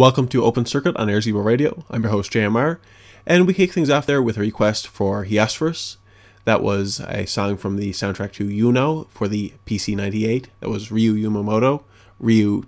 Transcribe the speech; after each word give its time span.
Welcome 0.00 0.28
to 0.28 0.42
Open 0.42 0.64
Circuit 0.64 0.96
on 0.96 1.10
Air 1.10 1.20
Zero 1.20 1.42
Radio. 1.42 1.84
I'm 1.90 2.04
your 2.04 2.10
host, 2.10 2.32
JMR, 2.32 2.78
and 3.26 3.46
we 3.46 3.52
kick 3.52 3.72
things 3.72 3.90
off 3.90 4.06
there 4.06 4.22
with 4.22 4.38
a 4.38 4.40
request 4.40 4.88
for 4.88 5.26
Hyasferous. 5.26 5.98
That 6.46 6.62
was 6.62 7.00
a 7.00 7.26
song 7.26 7.58
from 7.58 7.76
the 7.76 7.90
soundtrack 7.90 8.32
to 8.32 8.48
Yuno 8.48 9.10
for 9.10 9.28
the 9.28 9.52
PC 9.66 9.94
98. 9.94 10.48
That 10.60 10.70
was 10.70 10.90
Ryu 10.90 11.12
Yamamoto, 11.16 11.82
Ryu 12.18 12.64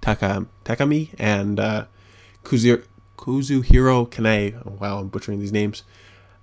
Taka, 0.00 0.46
Takami, 0.64 1.14
and 1.20 1.60
uh, 1.60 1.84
Kuzu, 2.42 2.82
Kuzuhiro 3.16 4.10
Kane. 4.10 4.60
Oh, 4.66 4.76
wow, 4.80 4.98
I'm 4.98 5.06
butchering 5.06 5.38
these 5.38 5.52
names. 5.52 5.84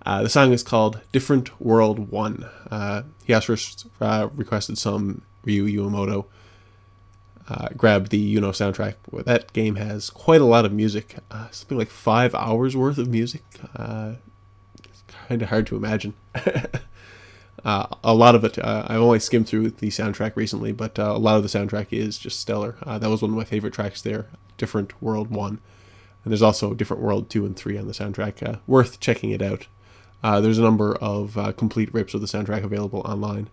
Uh, 0.06 0.24
the 0.24 0.30
song 0.30 0.54
is 0.54 0.64
called 0.64 1.02
Different 1.12 1.60
World 1.60 2.10
1. 2.12 2.50
Uh, 2.72 3.04
uh, 4.00 4.30
requested 4.34 4.78
some 4.78 5.24
Ryu 5.44 5.66
Yamamoto 5.68 6.28
uh, 7.50 7.70
grabbed 7.76 8.10
the 8.10 8.36
Yuno 8.36 8.50
soundtrack. 8.50 8.96
That 9.26 9.52
game 9.54 9.76
has 9.76 10.10
quite 10.10 10.42
a 10.42 10.46
lot 10.46 10.66
of 10.66 10.72
music, 10.72 11.18
uh, 11.30 11.50
something 11.52 11.78
like 11.78 11.90
five 11.90 12.34
hours 12.36 12.76
worth 12.76 12.98
of 12.98 13.10
music. 13.10 13.44
Uh, 13.76 14.14
it's 14.84 15.04
kind 15.28 15.42
of 15.42 15.50
hard 15.50 15.68
to 15.68 15.76
imagine. 15.76 16.14
Uh, 17.66 17.88
a 18.04 18.14
lot 18.14 18.36
of 18.36 18.44
it, 18.44 18.60
uh, 18.60 18.86
I've 18.88 19.00
only 19.00 19.20
skimmed 19.20 19.48
through 19.48 19.70
the 19.70 19.88
soundtrack 19.88 20.36
recently, 20.36 20.74
but 20.74 21.00
uh, 21.00 21.14
a 21.16 21.18
lot 21.18 21.38
of 21.38 21.44
the 21.44 21.48
soundtrack 21.48 21.88
is 21.92 22.18
just 22.18 22.42
stellar. 22.42 22.76
that 22.86 23.10
was 23.10 23.22
one 23.22 23.32
of 23.32 23.38
my 23.38 23.46
favorite 23.46 23.74
tracks 23.74 24.02
there, 24.02 24.28
Different 24.58 25.02
World 25.02 25.30
1. 25.30 25.48
And 25.50 26.32
there's 26.32 26.42
also 26.42 26.74
Different 26.74 27.02
World 27.02 27.30
2 27.30 27.46
and 27.46 27.56
3 27.56 27.78
on 27.78 27.88
the 27.88 27.94
soundtrack. 27.94 28.60
worth 28.68 29.00
checking 29.00 29.30
it 29.30 29.42
out. 29.42 29.68
there's 30.22 30.58
a 30.58 30.62
number 30.62 30.96
of 30.96 31.56
complete 31.56 31.94
rips 31.94 32.14
of 32.14 32.20
the 32.20 32.28
soundtrack 32.28 32.66
available 32.66 33.00
online. 33.06 33.50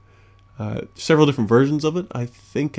several 0.96 1.26
different 1.26 1.48
versions 1.48 1.84
of 1.84 1.96
it. 1.96 2.06
I 2.10 2.26
think 2.26 2.78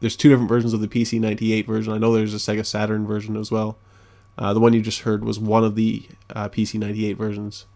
there's 0.00 0.16
two 0.16 0.28
different 0.28 0.48
versions 0.48 0.72
of 0.72 0.80
the 0.80 0.88
PC 0.88 1.20
98 1.20 1.66
version. 1.66 1.92
I 1.92 1.98
know 1.98 2.12
there's 2.12 2.34
a 2.34 2.38
Sega 2.38 2.64
Saturn 2.64 3.06
version 3.06 3.36
as 3.36 3.50
well. 3.50 3.78
Uh, 4.38 4.52
the 4.52 4.60
one 4.60 4.72
you 4.72 4.82
just 4.82 5.00
heard 5.00 5.24
was 5.24 5.38
one 5.38 5.64
of 5.64 5.74
the 5.74 6.06
uh, 6.30 6.48
PC 6.48 6.78
98 6.78 7.14
versions. 7.14 7.66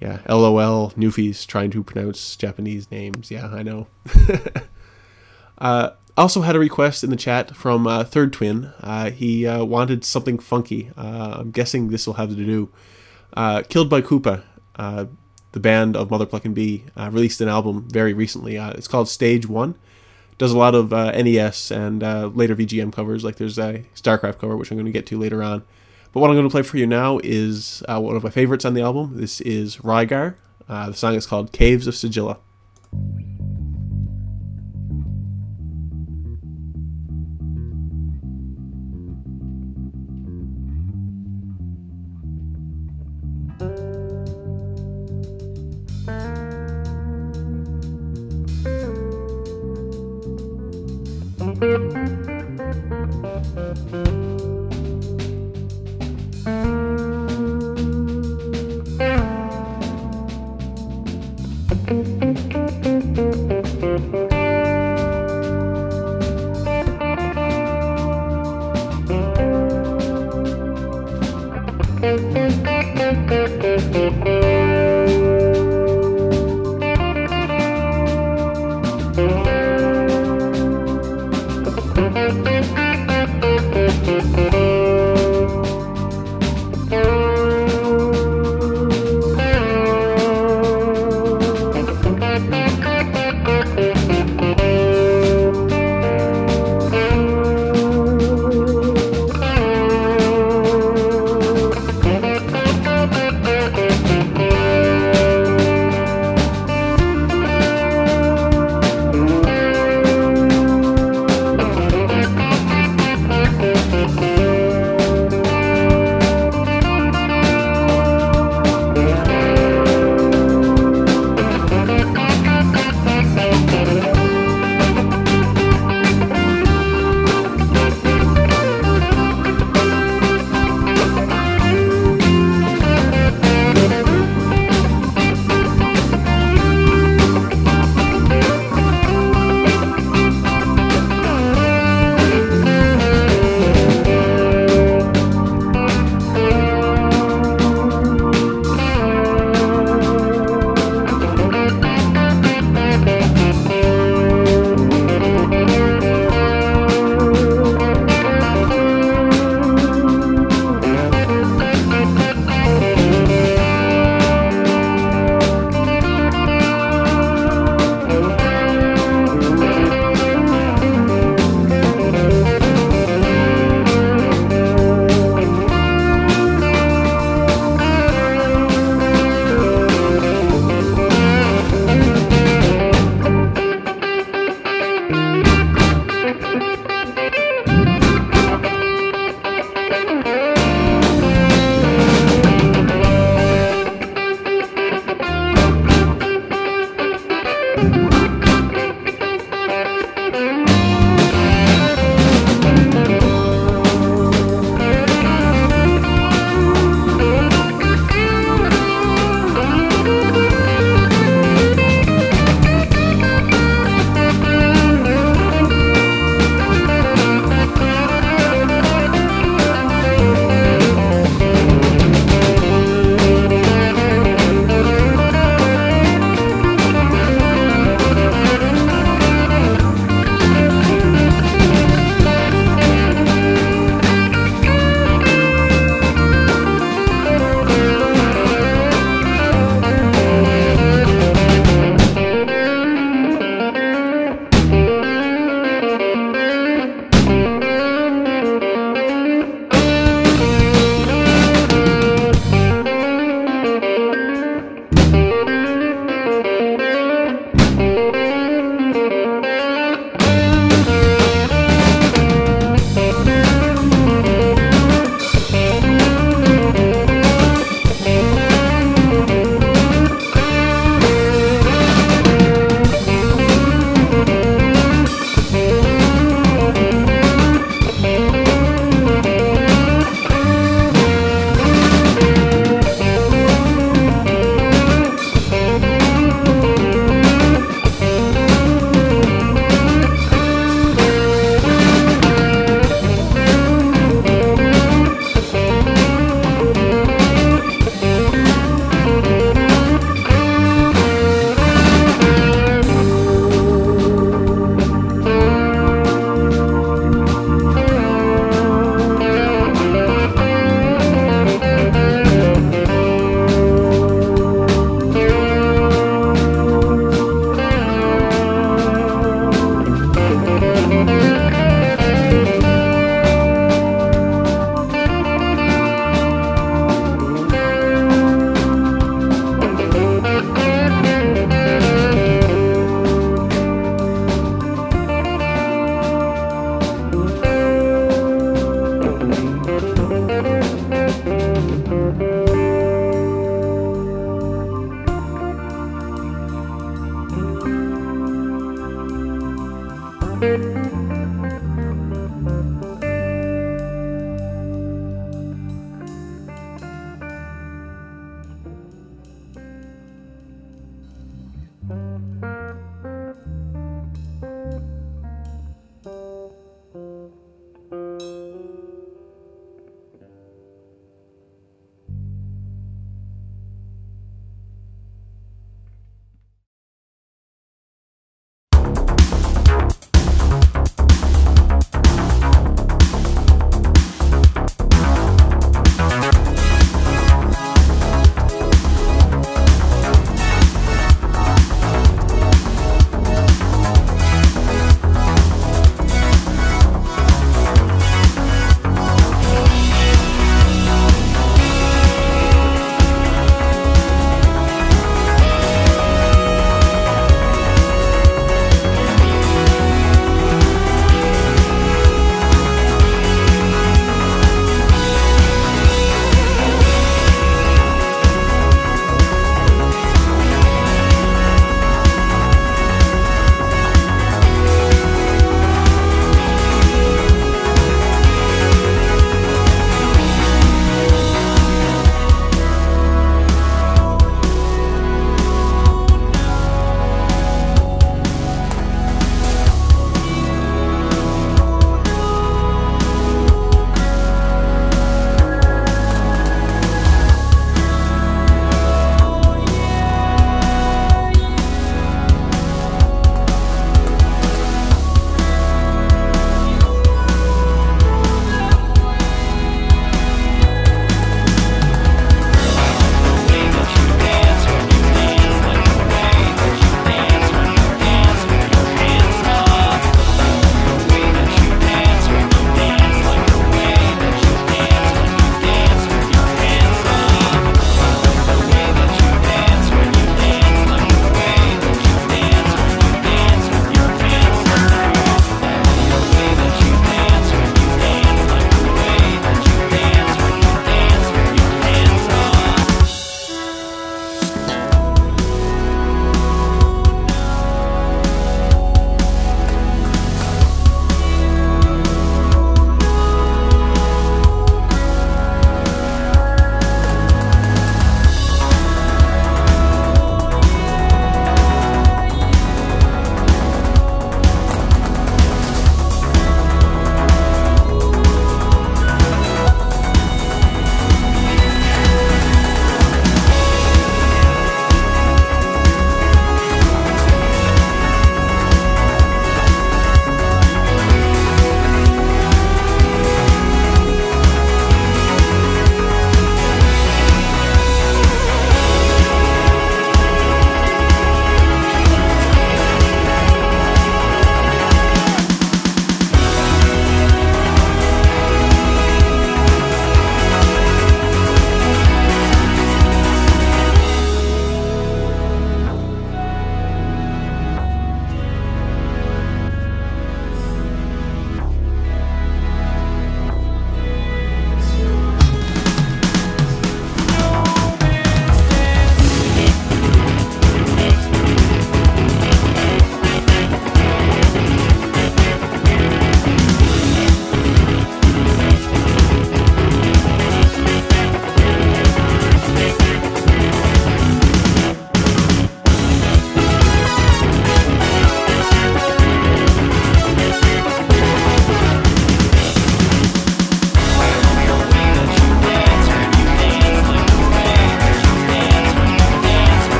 Yeah, 0.00 0.20
LOL, 0.28 0.90
Newfies 0.92 1.46
trying 1.46 1.70
to 1.70 1.82
pronounce 1.82 2.36
Japanese 2.36 2.90
names. 2.90 3.30
Yeah, 3.30 3.48
I 3.48 3.62
know. 3.62 3.88
uh, 5.58 5.90
also 6.16 6.42
had 6.42 6.54
a 6.54 6.58
request 6.58 7.02
in 7.02 7.10
the 7.10 7.16
chat 7.16 7.56
from 7.56 7.86
uh, 7.86 8.04
Third 8.04 8.32
Twin. 8.32 8.72
Uh, 8.80 9.10
he 9.10 9.46
uh, 9.46 9.64
wanted 9.64 10.04
something 10.04 10.38
funky. 10.38 10.90
I'm 10.96 11.50
guessing 11.50 11.88
this 11.88 12.06
will 12.06 12.14
have 12.14 12.28
to 12.28 12.36
do. 12.36 12.68
Killed 13.68 13.90
by 13.90 14.02
Koopa, 14.02 14.42
the 14.76 15.60
band 15.60 15.96
of 15.96 16.10
Mutherpluckin' 16.10 16.54
B, 16.54 16.84
released 16.96 17.40
an 17.40 17.48
album 17.48 17.88
very 17.90 18.12
recently. 18.12 18.56
it's 18.56 18.88
called 18.88 19.08
Stage 19.08 19.48
1 19.48 19.74
does 20.38 20.52
a 20.52 20.58
lot 20.58 20.74
of 20.74 20.92
uh, 20.92 21.10
NES 21.10 21.70
and 21.70 22.02
uh, 22.02 22.28
later 22.28 22.56
VGM 22.56 22.92
covers. 22.92 23.24
Like 23.24 23.36
there's 23.36 23.58
a 23.58 23.84
StarCraft 23.94 24.38
cover, 24.38 24.56
which 24.56 24.70
I'm 24.70 24.76
going 24.76 24.86
to 24.86 24.92
get 24.92 25.06
to 25.06 25.18
later 25.18 25.42
on. 25.42 25.64
But 26.12 26.20
what 26.20 26.30
I'm 26.30 26.36
going 26.36 26.48
to 26.48 26.52
play 26.52 26.62
for 26.62 26.78
you 26.78 26.86
now 26.86 27.18
is 27.22 27.82
uh, 27.88 28.00
one 28.00 28.16
of 28.16 28.24
my 28.24 28.30
favorites 28.30 28.64
on 28.64 28.74
the 28.74 28.80
album. 28.80 29.20
This 29.20 29.40
is 29.42 29.78
Rygar. 29.78 30.36
Uh, 30.68 30.86
the 30.90 30.94
song 30.94 31.14
is 31.14 31.26
called 31.26 31.52
Caves 31.52 31.86
of 31.86 31.94
Sigilla. 31.94 32.38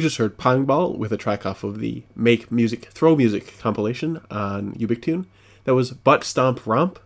You 0.00 0.04
just 0.04 0.16
heard 0.16 0.38
Pong 0.38 0.64
Ball 0.64 0.94
with 0.94 1.12
a 1.12 1.18
track 1.18 1.44
off 1.44 1.62
of 1.62 1.78
the 1.78 2.04
Make 2.16 2.50
Music 2.50 2.86
Throw 2.86 3.14
Music 3.14 3.58
compilation 3.58 4.22
on 4.30 4.72
Ubiktune. 4.76 5.26
That 5.64 5.74
was 5.74 5.90
Butt 5.90 6.24
Stomp 6.24 6.66
Romp. 6.66 6.98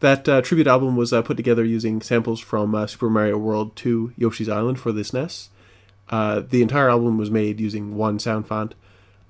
That 0.00 0.28
uh, 0.28 0.42
tribute 0.42 0.66
album 0.66 0.96
was 0.96 1.14
uh, 1.14 1.22
put 1.22 1.38
together 1.38 1.64
using 1.64 2.02
samples 2.02 2.38
from 2.38 2.74
uh, 2.74 2.88
Super 2.88 3.08
Mario 3.08 3.38
World 3.38 3.74
2 3.76 4.12
Yoshi's 4.18 4.50
Island 4.50 4.78
for 4.78 4.92
the 4.92 5.00
SNES. 5.00 5.48
Uh, 6.10 6.42
the 6.46 6.60
entire 6.60 6.90
album 6.90 7.16
was 7.16 7.30
made 7.30 7.58
using 7.58 7.96
one 7.96 8.18
sound 8.18 8.46
font, 8.46 8.74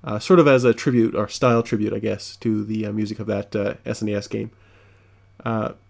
uh, 0.03 0.19
sort 0.19 0.41
of 0.41 0.47
as 0.49 0.65
a 0.65 0.73
tribute 0.73 1.15
or 1.15 1.29
style 1.29 1.63
tribute, 1.63 1.93
I 1.93 1.99
guess, 1.99 2.35
to 2.35 2.65
the 2.65 2.87
uh, 2.87 2.91
music 2.91 3.21
of 3.21 3.27
that 3.27 3.51
SNES 3.51 4.29
game. 4.29 4.51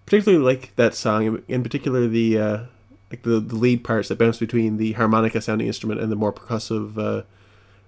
particularly 0.06 0.46
like 0.46 0.76
that 0.76 0.94
song, 0.94 1.42
in 1.48 1.64
particular 1.64 2.08
the 2.08 2.68
like 3.12 3.24
the, 3.24 3.40
the 3.40 3.56
lead 3.56 3.84
parts 3.84 4.10
that 4.10 4.18
bounce 4.18 4.38
between 4.38 4.78
the 4.78 4.94
harmonica 4.94 5.42
sounding 5.42 5.68
instrument 5.68 6.02
and 6.02 6.12
the 6.12 6.16
more 6.16 6.34
percussive 6.34 7.26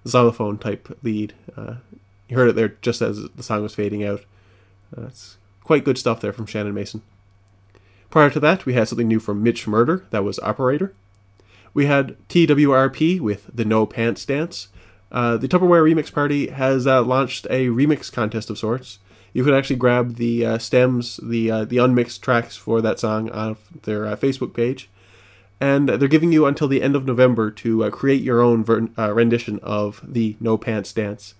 xylophone 0.06 0.58
type 0.58 0.96
lead. 1.02 1.34
you 2.28 2.36
heard 2.36 2.48
it 2.48 2.56
there 2.56 2.76
just 2.80 3.02
as 3.02 3.28
the 3.28 3.42
song 3.42 3.62
was 3.62 3.74
fading 3.74 4.04
out. 4.04 4.24
That's 4.96 5.36
quite 5.62 5.84
good 5.84 5.98
stuff 5.98 6.20
there 6.20 6.32
from 6.32 6.46
Shannon 6.46 6.74
Mason. 6.74 7.02
Prior 8.10 8.30
to 8.30 8.40
that, 8.40 8.66
we 8.66 8.74
had 8.74 8.88
something 8.88 9.06
new 9.06 9.20
from 9.20 9.42
Mitch 9.42 9.68
Murder, 9.68 10.04
that 10.10 10.24
was 10.24 10.40
Operator. 10.40 10.92
We 11.72 11.86
had 11.86 12.16
TWRP 12.28 13.20
with 13.20 13.48
the 13.54 13.64
No 13.64 13.86
Pants 13.86 14.24
Dance. 14.24 14.68
Uh, 15.12 15.36
the 15.36 15.46
Tupperware 15.46 15.84
Remix 15.84 16.12
Party 16.12 16.48
has 16.48 16.86
uh, 16.86 17.02
launched 17.02 17.46
a 17.50 17.66
remix 17.66 18.12
contest 18.12 18.50
of 18.50 18.58
sorts. 18.58 18.98
You 19.32 19.44
can 19.44 19.54
actually 19.54 19.76
grab 19.76 20.16
the 20.16 20.44
uh, 20.44 20.58
stems, 20.58 21.20
the 21.22 21.50
uh, 21.50 21.64
the 21.64 21.78
unmixed 21.78 22.20
tracks 22.20 22.56
for 22.56 22.80
that 22.80 22.98
song 22.98 23.30
on 23.30 23.56
their 23.82 24.06
uh, 24.06 24.16
Facebook 24.16 24.54
page, 24.54 24.90
and 25.60 25.88
they're 25.88 26.08
giving 26.08 26.32
you 26.32 26.46
until 26.46 26.68
the 26.68 26.82
end 26.82 26.96
of 26.96 27.04
November 27.04 27.50
to 27.50 27.84
uh, 27.84 27.90
create 27.90 28.22
your 28.22 28.40
own 28.40 28.64
ver- 28.64 28.88
rendition 28.96 29.60
of 29.62 30.00
the 30.02 30.36
No 30.40 30.56
Pants 30.56 30.92
Dance. 30.92 31.34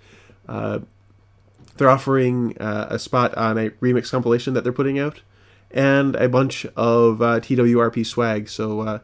They're 1.80 1.88
offering 1.88 2.58
uh, 2.58 2.88
a 2.90 2.98
spot 2.98 3.34
on 3.38 3.56
a 3.56 3.70
remix 3.70 4.10
compilation 4.10 4.52
that 4.52 4.64
they're 4.64 4.72
putting 4.72 4.98
out, 4.98 5.22
and 5.70 6.14
a 6.16 6.28
bunch 6.28 6.66
of 6.76 7.22
uh, 7.22 7.40
TWRP 7.40 8.04
swag. 8.04 8.50
So 8.50 8.80
uh, 8.80 8.98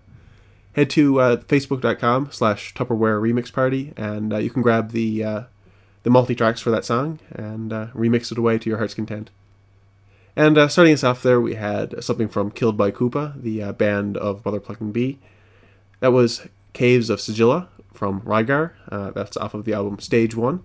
head 0.74 0.90
to 0.90 1.18
uh, 1.18 1.36
facebook.com 1.38 2.32
slash 2.32 2.74
Tupperware 2.74 3.18
Remix 3.18 3.50
Party, 3.50 3.94
and 3.96 4.30
uh, 4.30 4.36
you 4.36 4.50
can 4.50 4.60
grab 4.60 4.90
the 4.90 5.24
uh, 5.24 5.42
the 6.02 6.10
multi 6.10 6.34
tracks 6.34 6.60
for 6.60 6.70
that 6.70 6.84
song 6.84 7.18
and 7.30 7.70
remix 7.70 8.30
it 8.30 8.36
away 8.36 8.58
to 8.58 8.68
your 8.68 8.76
heart's 8.76 8.92
content. 8.92 9.30
And 10.36 10.70
starting 10.70 10.92
us 10.92 11.02
off 11.02 11.22
there, 11.22 11.40
we 11.40 11.54
had 11.54 12.04
something 12.04 12.28
from 12.28 12.50
Killed 12.50 12.76
by 12.76 12.90
Koopa, 12.90 13.40
the 13.40 13.72
band 13.72 14.18
of 14.18 14.42
Mutherpluckin' 14.44 14.92
B. 14.92 15.18
That 16.00 16.12
was 16.12 16.46
Caves 16.74 17.08
of 17.08 17.20
Sigilla 17.20 17.68
from 17.94 18.20
Rygar. 18.20 18.72
that's 19.14 19.38
off 19.38 19.54
of 19.54 19.64
the 19.64 19.72
album 19.72 19.98
Stage 19.98 20.36
1 20.36 20.62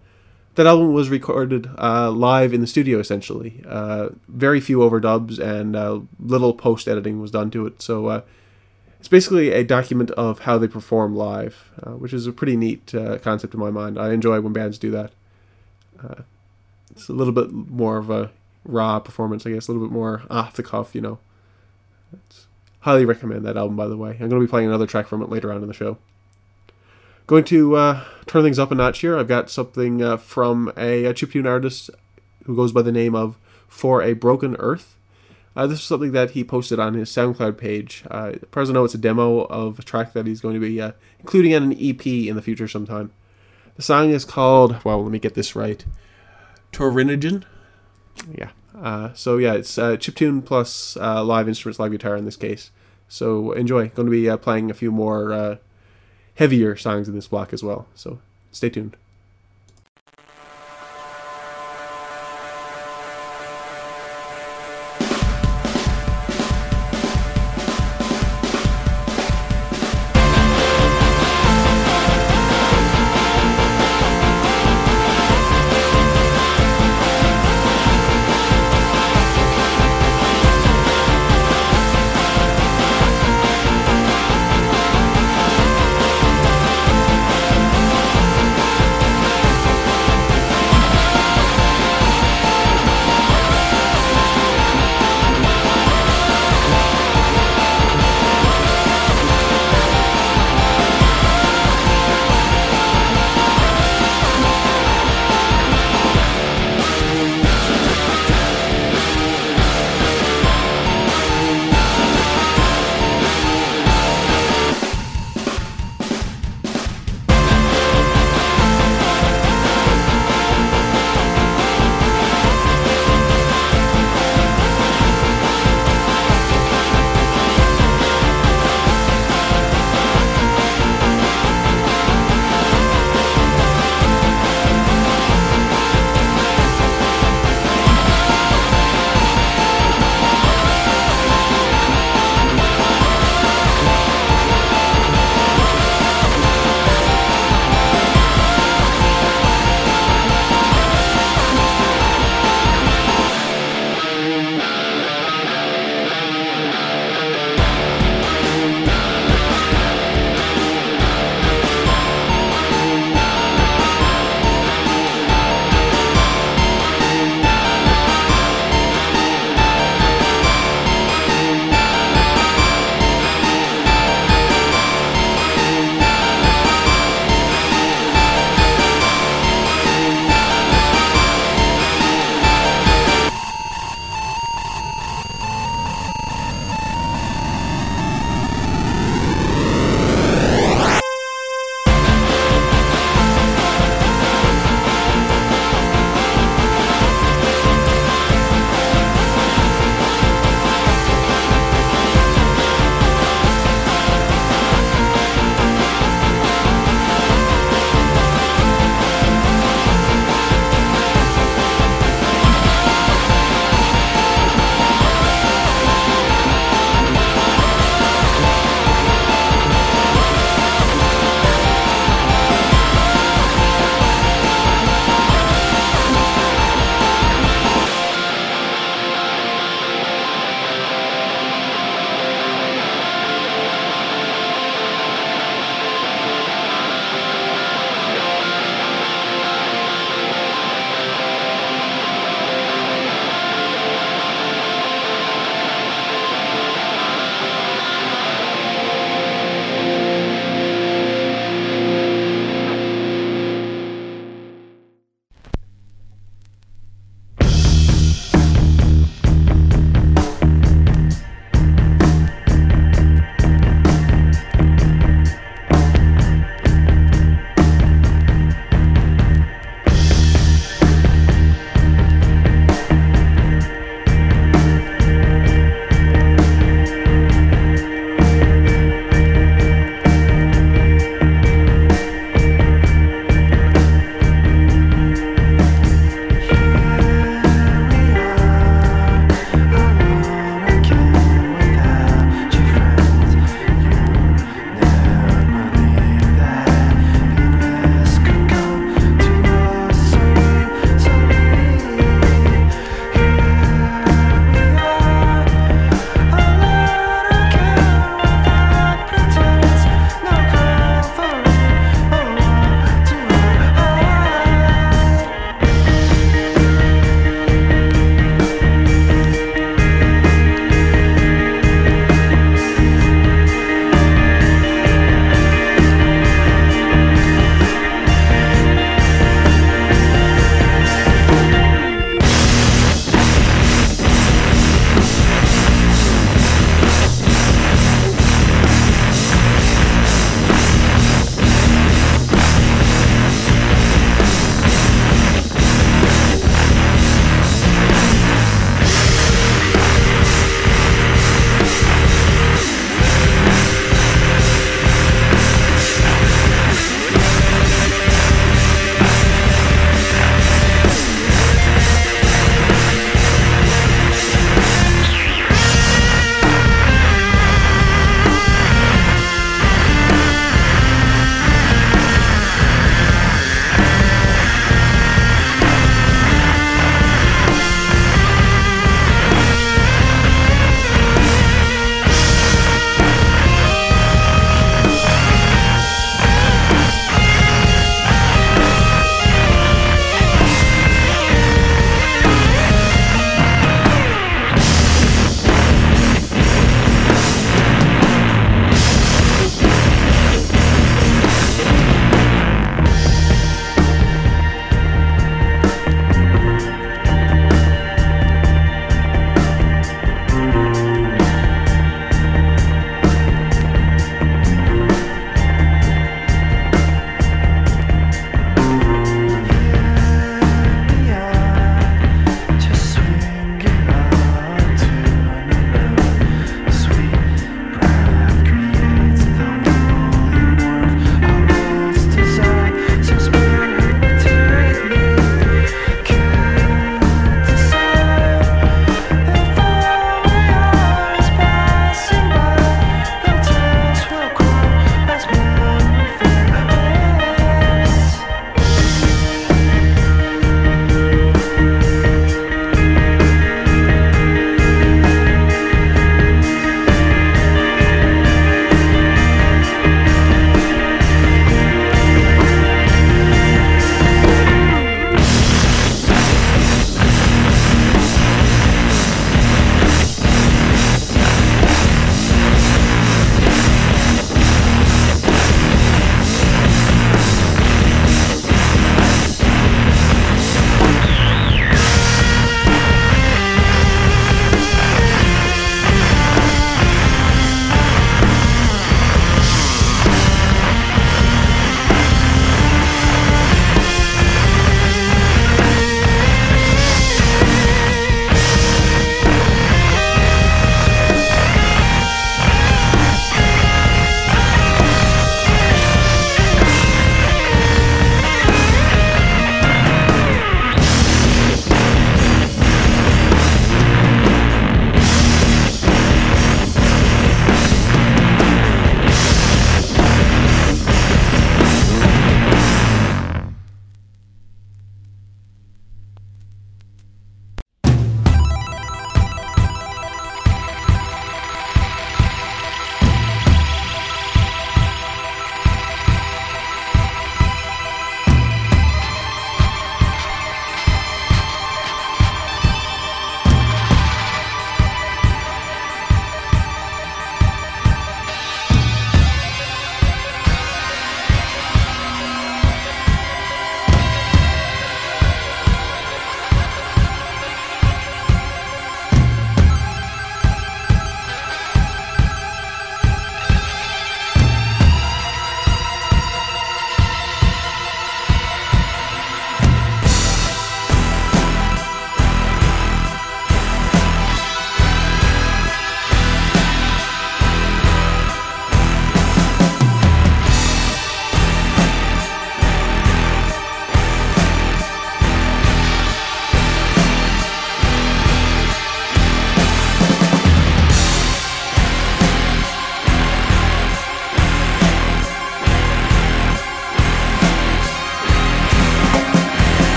that 0.56 0.68
album 0.68 0.94
was 0.94 1.10
recorded 1.10 1.70
uh, 1.78 2.12
live 2.12 2.54
in 2.54 2.62
the 2.62 2.68
studio 2.68 3.00
essentially. 3.00 3.64
Uh, 3.68 4.10
very 4.28 4.60
few 4.60 4.80
overdubs 4.80 5.40
and 5.40 5.76
uh, 5.76 6.02
little 6.20 6.54
post 6.54 6.88
editing 6.88 7.22
was 7.22 7.32
done 7.32 7.50
to 7.52 7.66
it. 7.66 7.82
So 7.82 8.08
uh, 8.08 8.22
it's 9.00 9.08
basically 9.08 9.52
a 9.52 9.64
document 9.64 10.12
of 10.12 10.40
how 10.40 10.58
they 10.58 10.68
perform 10.68 11.16
live, 11.16 11.72
uh, 11.82 11.92
which 11.92 12.14
is 12.14 12.28
a 12.28 12.32
pretty 12.32 12.58
neat 12.58 12.94
uh, 12.94 13.18
concept 13.20 13.54
in 13.54 13.60
my 13.60 13.72
mind. 13.72 13.98
I 13.98 14.12
enjoy 14.12 14.42
when 14.42 14.54
bands 14.54 14.78
do 14.78 14.92
that. 14.92 15.12
it's 16.92 17.08
a 17.08 17.14
little 17.14 17.34
bit 17.34 17.52
more 17.52 17.98
of 17.98 18.10
a 18.10 18.32
raw 18.64 19.00
performance, 19.00 19.46
I 19.46 19.52
guess, 19.52 19.68
a 19.68 19.72
little 19.72 19.88
bit 19.88 19.94
more 19.94 20.24
off 20.30 20.56
the 20.56 20.64
cuff, 20.64 20.94
you 20.96 21.02
know. 21.02 21.20
It's, 22.14 22.48
highly 22.82 23.06
recommend 23.06 23.46
that 23.46 23.58
album, 23.58 23.76
by 23.76 23.88
the 23.88 23.98
way. 23.98 24.12
I'm 24.12 24.30
going 24.30 24.42
to 24.42 24.48
be 24.48 24.48
playing 24.48 24.68
another 24.68 24.88
track 24.88 25.08
from 25.08 25.22
it 25.22 25.30
later 25.30 25.52
on 25.52 25.62
in 25.62 25.68
the 25.68 25.74
show. 25.74 25.98
Going 27.28 27.44
to 27.46 27.76
uh, 27.76 28.04
turn 28.26 28.44
things 28.44 28.60
up 28.60 28.72
a 28.72 28.76
notch 28.76 29.00
here. 29.00 29.18
I've 29.18 29.28
got 29.28 29.50
something 29.50 30.02
uh, 30.02 30.18
from 30.18 30.72
a, 30.76 31.06
a 31.06 31.14
chiptune 31.14 31.48
artist 31.48 31.90
who 32.46 32.56
goes 32.56 32.72
by 32.72 32.82
the 32.82 32.92
name 32.92 33.16
of 33.16 33.38
For 33.68 34.02
a 34.02 34.14
Broken 34.14 34.56
Earth. 34.58 34.98
Uh, 35.56 35.68
this 35.68 35.80
is 35.80 35.86
something 35.86 36.12
that 36.14 36.32
he 36.32 36.44
posted 36.44 36.80
on 36.80 36.94
his 36.94 37.10
SoundCloud 37.10 37.58
page. 37.58 38.04
Uh, 38.10 38.34
as 38.34 38.40
far 38.52 38.64
as 38.64 38.70
I 38.70 38.74
know, 38.74 38.86
it's 38.86 38.96
a 38.96 38.98
demo 38.98 39.42
of 39.42 39.80
a 39.80 39.84
track 39.84 40.14
that 40.14 40.26
he's 40.26 40.42
going 40.42 40.56
to 40.56 40.62
be 40.62 40.82
uh, 40.82 40.92
including 41.20 41.54
on 41.54 41.64
an 41.64 41.78
EP 41.80 42.06
in 42.06 42.36
the 42.36 42.42
future 42.42 42.68
sometime. 42.68 43.12
The 43.76 43.82
song 43.82 44.12
is 44.12 44.26
called, 44.26 44.84
well, 44.84 45.02
let 45.04 45.12
me 45.12 45.20
get 45.20 45.34
this 45.34 45.56
right, 45.56 45.86
Torinogen. 46.72 47.44
Yeah. 48.38 48.50
Uh, 48.78 49.14
so 49.14 49.38
yeah, 49.38 49.54
it's 49.54 49.78
uh, 49.78 49.98
chiptune 49.98 50.44
plus 50.44 50.98
uh, 50.98 51.24
live 51.24 51.48
instruments, 51.48 51.80
live 51.80 51.92
guitar 51.92 52.16
in 52.16 52.26
this 52.26 52.38
case. 52.38 52.72
So 53.08 53.52
enjoy. 53.52 53.90
Going 53.90 54.08
to 54.08 54.12
be 54.12 54.30
uh, 54.30 54.38
playing 54.38 54.72
a 54.72 54.74
few 54.74 54.92
more 54.92 55.34
uh, 55.34 55.56
heavier 56.36 56.76
songs 56.76 57.08
in 57.08 57.16
this 57.16 57.28
block 57.28 57.54
as 57.54 57.64
well. 57.64 57.88
So 57.96 58.20
stay 58.52 58.70
tuned. 58.70 58.96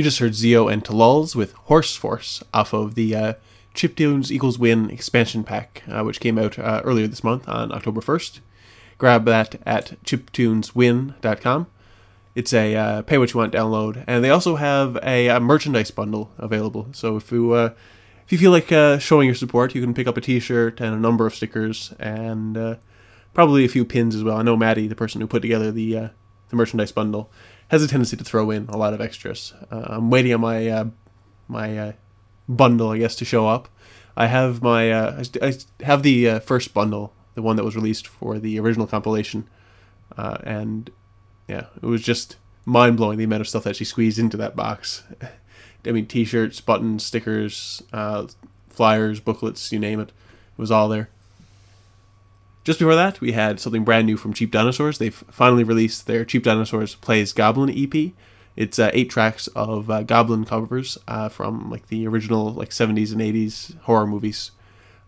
You 0.00 0.04
just 0.04 0.20
heard 0.20 0.32
Zeo 0.32 0.72
and 0.72 0.82
Talals 0.82 1.36
with 1.36 1.52
Horse 1.52 1.94
Force 1.94 2.42
off 2.54 2.72
of 2.72 2.94
the 2.94 3.14
uh, 3.14 3.34
Chiptunes 3.74 4.30
Equals 4.30 4.58
Win 4.58 4.88
expansion 4.88 5.44
pack, 5.44 5.82
uh, 5.86 6.02
which 6.04 6.20
came 6.20 6.38
out 6.38 6.58
uh, 6.58 6.80
earlier 6.86 7.06
this 7.06 7.22
month 7.22 7.46
on 7.46 7.70
October 7.70 8.00
1st. 8.00 8.40
Grab 8.96 9.26
that 9.26 9.60
at 9.66 10.02
chiptuneswin.com. 10.06 11.66
It's 12.34 12.54
a 12.54 12.74
uh, 12.74 13.02
pay 13.02 13.18
what 13.18 13.34
you 13.34 13.40
want 13.40 13.52
download, 13.52 14.02
and 14.06 14.24
they 14.24 14.30
also 14.30 14.56
have 14.56 14.96
a, 15.02 15.28
a 15.28 15.38
merchandise 15.38 15.90
bundle 15.90 16.30
available. 16.38 16.88
So 16.92 17.18
if 17.18 17.30
you 17.30 17.52
uh, 17.52 17.74
if 18.24 18.32
you 18.32 18.38
feel 18.38 18.52
like 18.52 18.72
uh, 18.72 18.96
showing 18.96 19.26
your 19.26 19.34
support, 19.34 19.74
you 19.74 19.82
can 19.82 19.92
pick 19.92 20.06
up 20.06 20.16
a 20.16 20.22
T-shirt 20.22 20.80
and 20.80 20.94
a 20.94 20.98
number 20.98 21.26
of 21.26 21.34
stickers, 21.34 21.92
and 21.98 22.56
uh, 22.56 22.76
probably 23.34 23.66
a 23.66 23.68
few 23.68 23.84
pins 23.84 24.14
as 24.14 24.24
well. 24.24 24.38
I 24.38 24.42
know 24.44 24.56
Maddie, 24.56 24.88
the 24.88 24.94
person 24.94 25.20
who 25.20 25.26
put 25.26 25.42
together 25.42 25.70
the 25.70 25.94
uh, 25.94 26.08
the 26.48 26.56
merchandise 26.56 26.90
bundle, 26.90 27.30
has 27.70 27.82
a 27.84 27.88
tendency 27.88 28.16
to 28.16 28.24
throw 28.24 28.50
in 28.50 28.66
a 28.68 28.76
lot 28.76 28.92
of 28.92 29.00
extras. 29.00 29.54
Uh, 29.70 29.84
I'm 29.86 30.10
waiting 30.10 30.34
on 30.34 30.40
my 30.40 30.68
uh, 30.68 30.84
my 31.46 31.78
uh, 31.78 31.92
bundle, 32.48 32.90
I 32.90 32.98
guess, 32.98 33.14
to 33.16 33.24
show 33.24 33.46
up. 33.46 33.68
I 34.16 34.26
have 34.26 34.60
my 34.60 34.92
uh, 34.92 35.22
I 35.40 35.54
have 35.84 36.02
the 36.02 36.28
uh, 36.28 36.40
first 36.40 36.74
bundle, 36.74 37.12
the 37.34 37.42
one 37.42 37.56
that 37.56 37.64
was 37.64 37.76
released 37.76 38.08
for 38.08 38.38
the 38.38 38.58
original 38.58 38.88
compilation, 38.88 39.48
uh, 40.18 40.38
and 40.42 40.90
yeah, 41.48 41.66
it 41.80 41.86
was 41.86 42.02
just 42.02 42.36
mind 42.64 42.96
blowing 42.96 43.18
the 43.18 43.24
amount 43.24 43.40
of 43.40 43.48
stuff 43.48 43.64
that 43.64 43.76
she 43.76 43.84
squeezed 43.84 44.18
into 44.18 44.36
that 44.36 44.56
box. 44.56 45.04
I 45.86 45.92
mean, 45.92 46.06
T-shirts, 46.06 46.60
buttons, 46.60 47.06
stickers, 47.06 47.82
flyers, 48.68 49.20
booklets, 49.20 49.72
you 49.72 49.78
name 49.78 49.98
it, 49.98 50.08
it 50.08 50.58
was 50.58 50.70
all 50.70 50.88
there. 50.88 51.08
Just 52.62 52.78
before 52.78 52.94
that, 52.94 53.20
we 53.20 53.32
had 53.32 53.58
something 53.58 53.84
brand 53.84 54.06
new 54.06 54.16
from 54.16 54.34
Cheap 54.34 54.50
Dinosaurs. 54.50 54.98
They've 54.98 55.14
finally 55.30 55.64
released 55.64 56.06
their 56.06 56.26
Cheap 56.26 56.44
Dinosaurs 56.44 56.94
Plays 56.96 57.32
Goblin 57.32 57.70
EP. 57.70 58.12
It's 58.54 58.78
uh, 58.78 58.90
eight 58.92 59.08
tracks 59.08 59.46
of 59.48 59.90
uh, 59.90 60.02
Goblin 60.02 60.44
covers 60.44 60.98
uh, 61.08 61.30
from 61.30 61.70
like 61.70 61.86
the 61.86 62.06
original 62.06 62.52
like 62.52 62.70
70s 62.70 63.12
and 63.12 63.20
80s 63.22 63.78
horror 63.82 64.06
movies. 64.06 64.50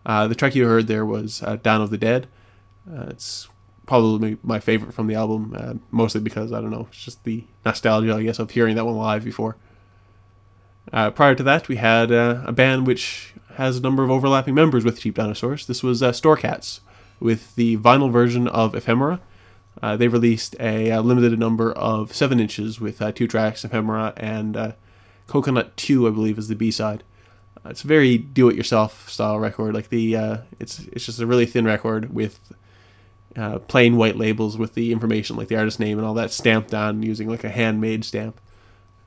Uh, 0.05 0.27
the 0.27 0.33
track 0.33 0.55
you 0.55 0.65
heard 0.65 0.87
there 0.87 1.05
was 1.05 1.43
uh, 1.43 1.57
"Dawn 1.57 1.81
of 1.81 1.91
the 1.91 1.97
Dead." 1.97 2.27
Uh, 2.91 3.05
it's 3.09 3.47
probably 3.85 4.37
my 4.41 4.59
favorite 4.59 4.93
from 4.93 5.07
the 5.07 5.15
album, 5.15 5.81
mostly 5.91 6.21
because 6.21 6.51
I 6.51 6.59
don't 6.59 6.71
know, 6.71 6.87
it's 6.89 7.03
just 7.03 7.23
the 7.23 7.43
nostalgia, 7.65 8.15
I 8.15 8.23
guess, 8.23 8.39
of 8.39 8.49
hearing 8.49 8.75
that 8.75 8.85
one 8.85 8.95
live 8.95 9.23
before. 9.23 9.57
prior 10.91 11.35
to 11.35 11.43
that, 11.43 11.67
we 11.67 11.75
had 11.75 12.09
a 12.09 12.51
band 12.51 12.87
which 12.87 13.33
has 13.55 13.77
a 13.77 13.81
number 13.81 14.03
of 14.03 14.09
overlapping 14.09 14.55
members 14.55 14.83
with 14.83 14.99
Cheap 14.99 15.15
Dinosaurs. 15.15 15.67
This 15.67 15.83
was 15.83 15.99
Store 15.99 16.37
Storecats 16.37 16.79
with 17.23 17.55
the 17.55 17.77
vinyl 17.77 18.11
version 18.11 18.47
of 18.49 18.75
Ephemera. 18.75 19.21
Uh, 19.81 19.97
they 19.97 20.07
released 20.07 20.55
a, 20.59 20.89
a, 20.89 21.01
limited 21.01 21.37
number 21.39 21.71
of 21.71 22.13
seven 22.13 22.39
inches 22.39 22.79
with 22.79 23.01
uh, 23.01 23.11
two 23.11 23.27
tracks, 23.27 23.65
Ephemera 23.65 24.13
and 24.17 24.55
uh, 24.55 24.71
Coconut 25.27 25.75
Two, 25.75 26.07
I 26.07 26.11
believe, 26.11 26.37
is 26.37 26.47
the 26.47 26.55
B 26.55 26.69
side. 26.69 27.03
Uh, 27.57 27.69
it's 27.69 27.83
a 27.83 27.87
very 27.87 28.17
do-it-yourself 28.17 29.09
style 29.09 29.39
record. 29.39 29.73
Like 29.73 29.89
the, 29.89 30.15
uh, 30.15 30.37
it's 30.59 30.79
it's 30.91 31.05
just 31.05 31.19
a 31.19 31.25
really 31.25 31.45
thin 31.45 31.65
record 31.65 32.13
with 32.13 32.39
uh, 33.35 33.59
plain 33.59 33.95
white 33.95 34.17
labels 34.17 34.57
with 34.57 34.75
the 34.75 34.91
information, 34.91 35.35
like 35.35 35.47
the 35.47 35.57
artist 35.57 35.79
name 35.79 35.97
and 35.97 36.05
all 36.05 36.13
that, 36.13 36.31
stamped 36.31 36.73
on 36.73 37.01
using 37.01 37.29
like 37.29 37.43
a 37.43 37.49
handmade 37.49 38.05
stamp. 38.05 38.39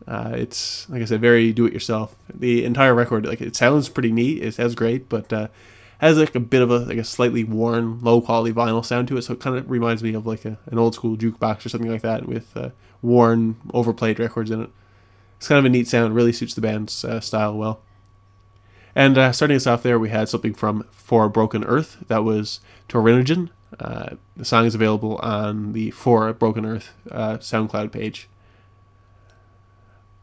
it's 0.09 0.89
like 0.89 1.03
I 1.03 1.05
said, 1.05 1.21
very 1.21 1.53
do-it-yourself. 1.53 2.17
The 2.35 2.64
entire 2.64 2.95
record, 2.95 3.25
like 3.25 3.41
it 3.41 3.55
sounds 3.55 3.89
pretty 3.89 4.11
neat. 4.11 4.43
It 4.43 4.55
sounds 4.55 4.75
great, 4.75 5.09
but 5.09 5.51
has 5.99 6.18
like 6.18 6.34
a 6.34 6.40
bit 6.40 6.62
of 6.62 6.70
a 6.70 6.78
like 6.80 6.99
a 6.99 7.05
slightly 7.05 7.44
worn, 7.44 8.01
low 8.01 8.20
quality 8.20 8.53
vinyl 8.53 8.84
sound 8.84 9.09
to 9.09 9.16
it. 9.16 9.22
So 9.22 9.34
it 9.34 9.40
kind 9.40 9.57
of 9.57 9.70
reminds 9.70 10.03
me 10.03 10.14
of 10.14 10.26
like 10.26 10.44
a, 10.44 10.59
an 10.66 10.78
old 10.78 10.94
school 10.94 11.16
jukebox 11.16 11.64
or 11.64 11.68
something 11.68 11.90
like 11.90 12.03
that 12.03 12.26
with 12.26 12.57
uh, 12.57 12.70
worn, 13.03 13.57
overplayed 13.72 14.18
records 14.18 14.51
in 14.51 14.62
it. 14.62 14.70
It's 15.38 15.49
kind 15.49 15.59
of 15.59 15.64
a 15.64 15.68
neat 15.68 15.88
sound. 15.88 16.14
Really 16.14 16.32
suits 16.32 16.55
the 16.55 16.61
band's 16.61 17.05
uh, 17.05 17.20
style 17.20 17.57
well. 17.57 17.80
And 18.94 19.18
uh, 19.18 19.32
starting 19.32 19.57
us 19.57 19.66
off 19.66 19.82
there, 19.82 19.99
we 19.99 20.09
had 20.09 20.28
something 20.28 20.55
from 20.55 20.86
For 20.90 21.28
Broken 21.28 21.64
Earth. 21.64 21.99
That 22.09 22.24
was 22.24 22.61
Torinogen. 22.88 23.51
Uh, 23.78 24.16
the 24.34 24.44
song 24.44 24.64
is 24.64 24.74
available 24.74 25.16
on 25.18 25.74
the 25.74 25.90
For 25.90 26.32
Broken 26.32 26.64
Earth 26.64 26.94
uh, 27.11 27.36
SoundCloud 27.36 27.92
page. 27.92 28.28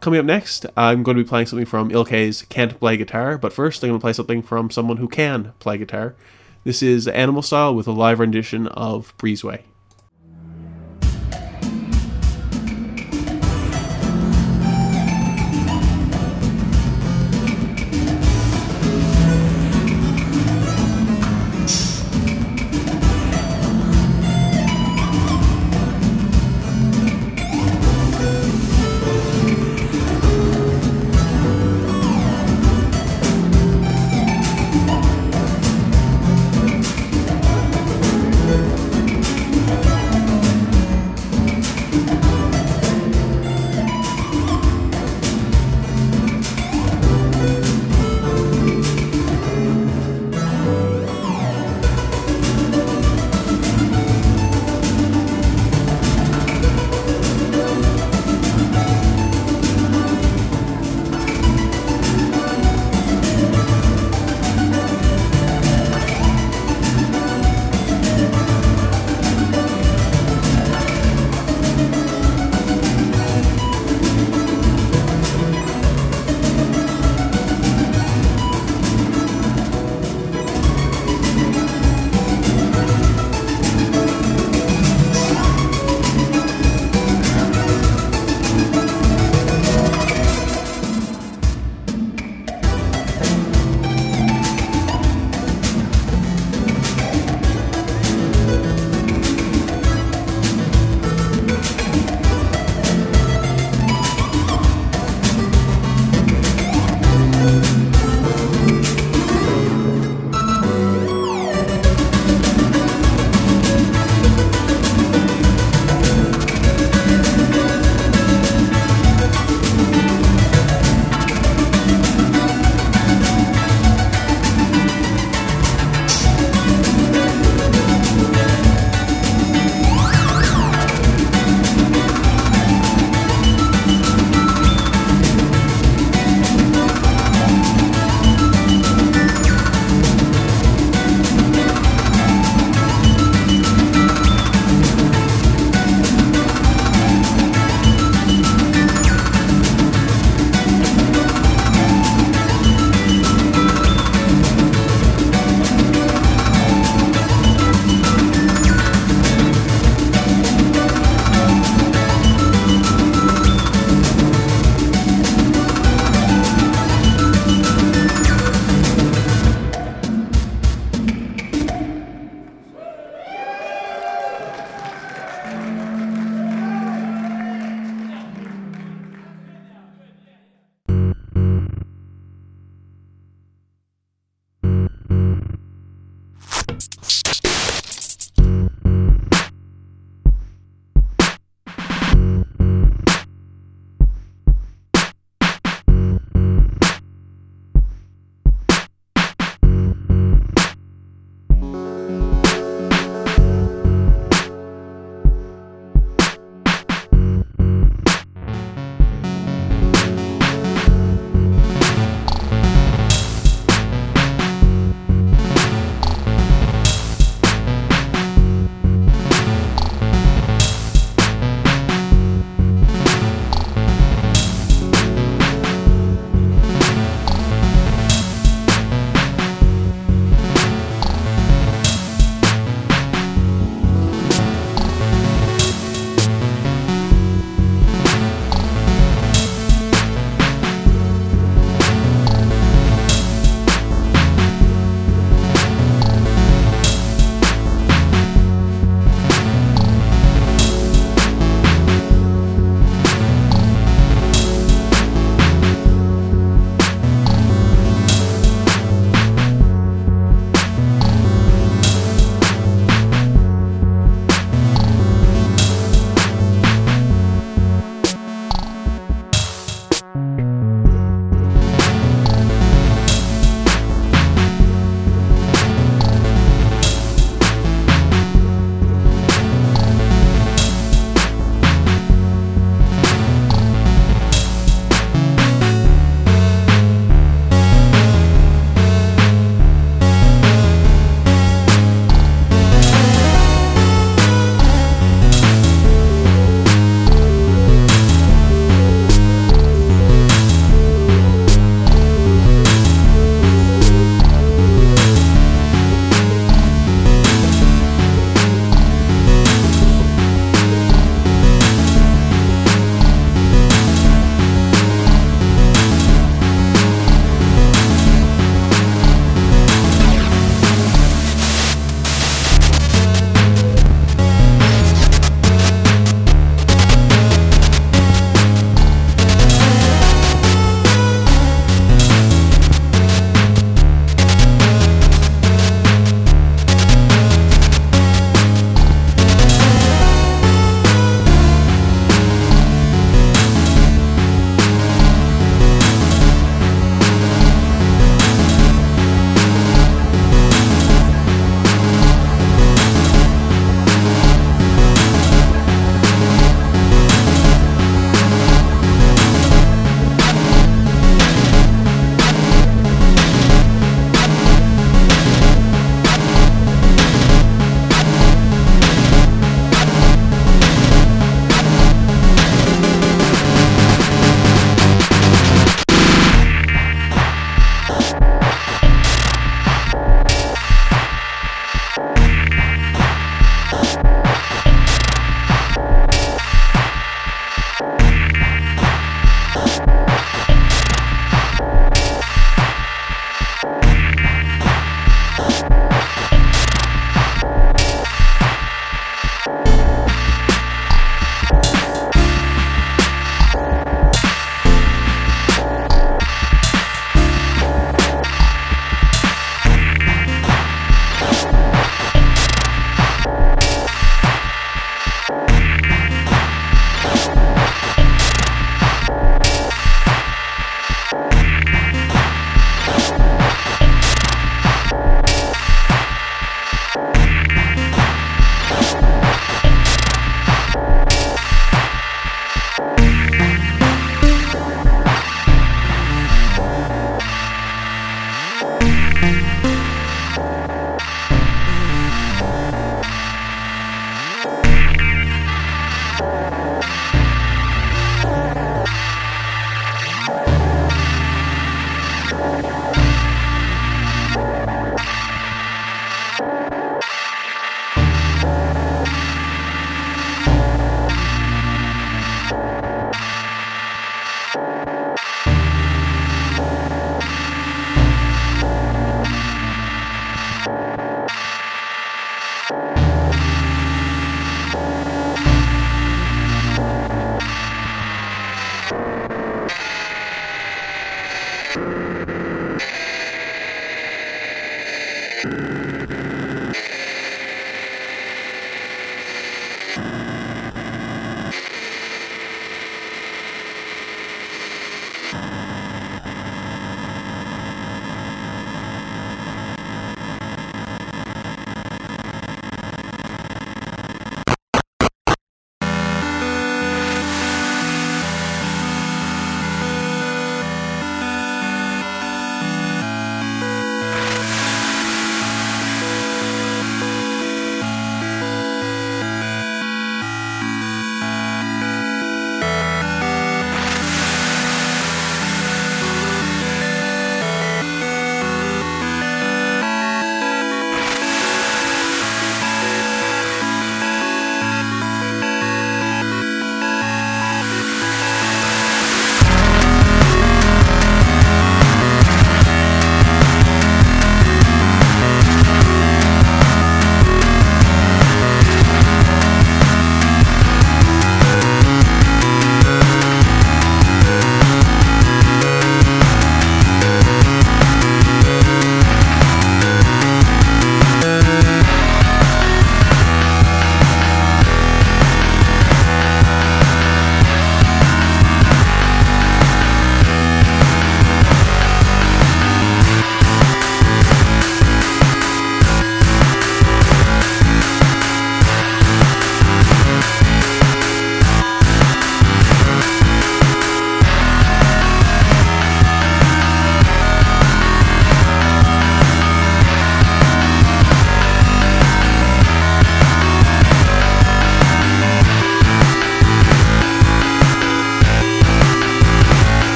Coming 0.00 0.20
up 0.20 0.26
next, 0.26 0.64
I'm 0.76 1.02
going 1.02 1.16
to 1.16 1.24
be 1.24 1.28
playing 1.28 1.46
something 1.46 1.66
from 1.66 1.90
Ill-K's 1.90 2.42
Can't 2.42 2.78
Play 2.78 2.96
Guitar, 2.96 3.36
but 3.36 3.52
first 3.52 3.82
I'm 3.82 3.88
going 3.88 3.98
to 3.98 4.02
play 4.02 4.12
something 4.12 4.42
from 4.42 4.70
someone 4.70 4.98
who 4.98 5.08
can 5.08 5.54
play 5.58 5.76
guitar. 5.76 6.14
This 6.62 6.84
is 6.84 7.08
Animal 7.08 7.42
Style 7.42 7.74
with 7.74 7.88
a 7.88 7.92
live 7.92 8.20
rendition 8.20 8.68
of 8.68 9.16
Breezeway. 9.18 9.62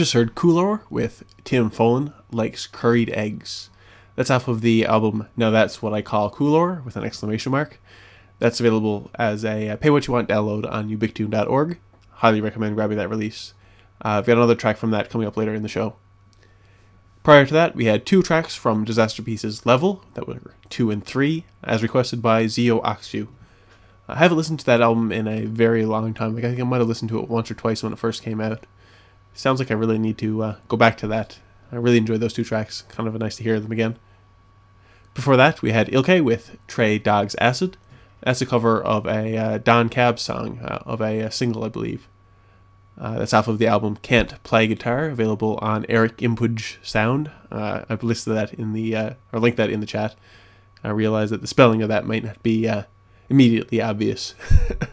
Just 0.00 0.14
heard 0.14 0.34
Cooler 0.34 0.80
with 0.88 1.24
Tim 1.44 1.70
Follin 1.70 2.14
likes 2.32 2.66
curried 2.66 3.10
eggs. 3.10 3.68
That's 4.16 4.30
off 4.30 4.48
of 4.48 4.62
the 4.62 4.86
album 4.86 5.28
Now 5.36 5.50
That's 5.50 5.82
What 5.82 5.92
I 5.92 6.00
Call 6.00 6.30
Cooler 6.30 6.80
with 6.86 6.96
an 6.96 7.04
exclamation 7.04 7.52
mark. 7.52 7.78
That's 8.38 8.60
available 8.60 9.10
as 9.16 9.44
a 9.44 9.68
uh, 9.68 9.76
pay 9.76 9.90
what 9.90 10.06
you 10.06 10.14
want 10.14 10.26
download 10.26 10.66
on 10.72 10.88
ubiktune.org. 10.88 11.78
Highly 12.12 12.40
recommend 12.40 12.76
grabbing 12.76 12.96
that 12.96 13.10
release. 13.10 13.52
Uh, 14.02 14.16
I've 14.16 14.24
got 14.24 14.38
another 14.38 14.54
track 14.54 14.78
from 14.78 14.90
that 14.92 15.10
coming 15.10 15.26
up 15.26 15.36
later 15.36 15.52
in 15.52 15.62
the 15.62 15.68
show. 15.68 15.96
Prior 17.22 17.44
to 17.44 17.52
that, 17.52 17.76
we 17.76 17.84
had 17.84 18.06
two 18.06 18.22
tracks 18.22 18.54
from 18.56 18.86
Disasterpeace 18.86 19.66
Level, 19.66 20.02
that 20.14 20.26
were 20.26 20.54
2 20.70 20.90
and 20.90 21.04
3, 21.04 21.44
as 21.62 21.82
requested 21.82 22.22
by 22.22 22.46
Zio 22.46 22.80
Oxu. 22.80 23.28
I 24.08 24.16
haven't 24.16 24.38
listened 24.38 24.60
to 24.60 24.64
that 24.66 24.80
album 24.80 25.12
in 25.12 25.28
a 25.28 25.44
very 25.44 25.84
long 25.84 26.14
time. 26.14 26.34
Like 26.34 26.44
I 26.44 26.48
think 26.48 26.60
I 26.60 26.64
might 26.64 26.78
have 26.78 26.88
listened 26.88 27.10
to 27.10 27.20
it 27.20 27.28
once 27.28 27.50
or 27.50 27.54
twice 27.54 27.82
when 27.82 27.92
it 27.92 27.98
first 27.98 28.22
came 28.22 28.40
out. 28.40 28.64
Sounds 29.34 29.58
like 29.58 29.70
I 29.70 29.74
really 29.74 29.98
need 29.98 30.18
to 30.18 30.42
uh, 30.42 30.56
go 30.68 30.76
back 30.76 30.96
to 30.98 31.06
that. 31.08 31.38
I 31.72 31.76
really 31.76 31.98
enjoyed 31.98 32.20
those 32.20 32.32
two 32.32 32.44
tracks. 32.44 32.82
Kind 32.88 33.08
of 33.08 33.14
nice 33.18 33.36
to 33.36 33.42
hear 33.42 33.60
them 33.60 33.72
again. 33.72 33.98
Before 35.14 35.36
that, 35.36 35.62
we 35.62 35.72
had 35.72 35.88
Ilke 35.88 36.22
with 36.22 36.56
Trey 36.66 36.98
Dog's 36.98 37.34
Acid. 37.36 37.76
That's 38.22 38.40
a 38.40 38.46
cover 38.46 38.82
of 38.82 39.06
a 39.06 39.36
uh, 39.36 39.58
Don 39.58 39.88
Cab 39.88 40.18
song, 40.18 40.60
uh, 40.60 40.82
of 40.84 41.00
a, 41.00 41.20
a, 41.20 41.26
uh, 41.26 41.30
single, 41.30 41.64
I 41.64 41.68
believe. 41.68 42.06
Uh, 42.98 43.18
that's 43.18 43.32
off 43.32 43.48
of 43.48 43.58
the 43.58 43.66
album 43.66 43.96
Can't 43.96 44.42
Play 44.42 44.66
Guitar, 44.66 45.06
available 45.06 45.58
on 45.62 45.86
Eric 45.88 46.18
Impuj 46.18 46.76
Sound. 46.84 47.30
Uh, 47.50 47.84
I've 47.88 48.02
listed 48.02 48.34
that 48.34 48.52
in 48.54 48.72
the, 48.72 48.94
or 49.32 49.40
linked 49.40 49.56
that 49.56 49.70
in 49.70 49.80
the 49.80 49.86
chat. 49.86 50.16
I 50.84 50.90
realize 50.90 51.30
that 51.30 51.40
the 51.40 51.46
spelling 51.46 51.82
of 51.82 51.88
that 51.88 52.06
might 52.06 52.24
not 52.24 52.42
be 52.42 52.70
immediately 53.30 53.80
obvious. 53.80 54.34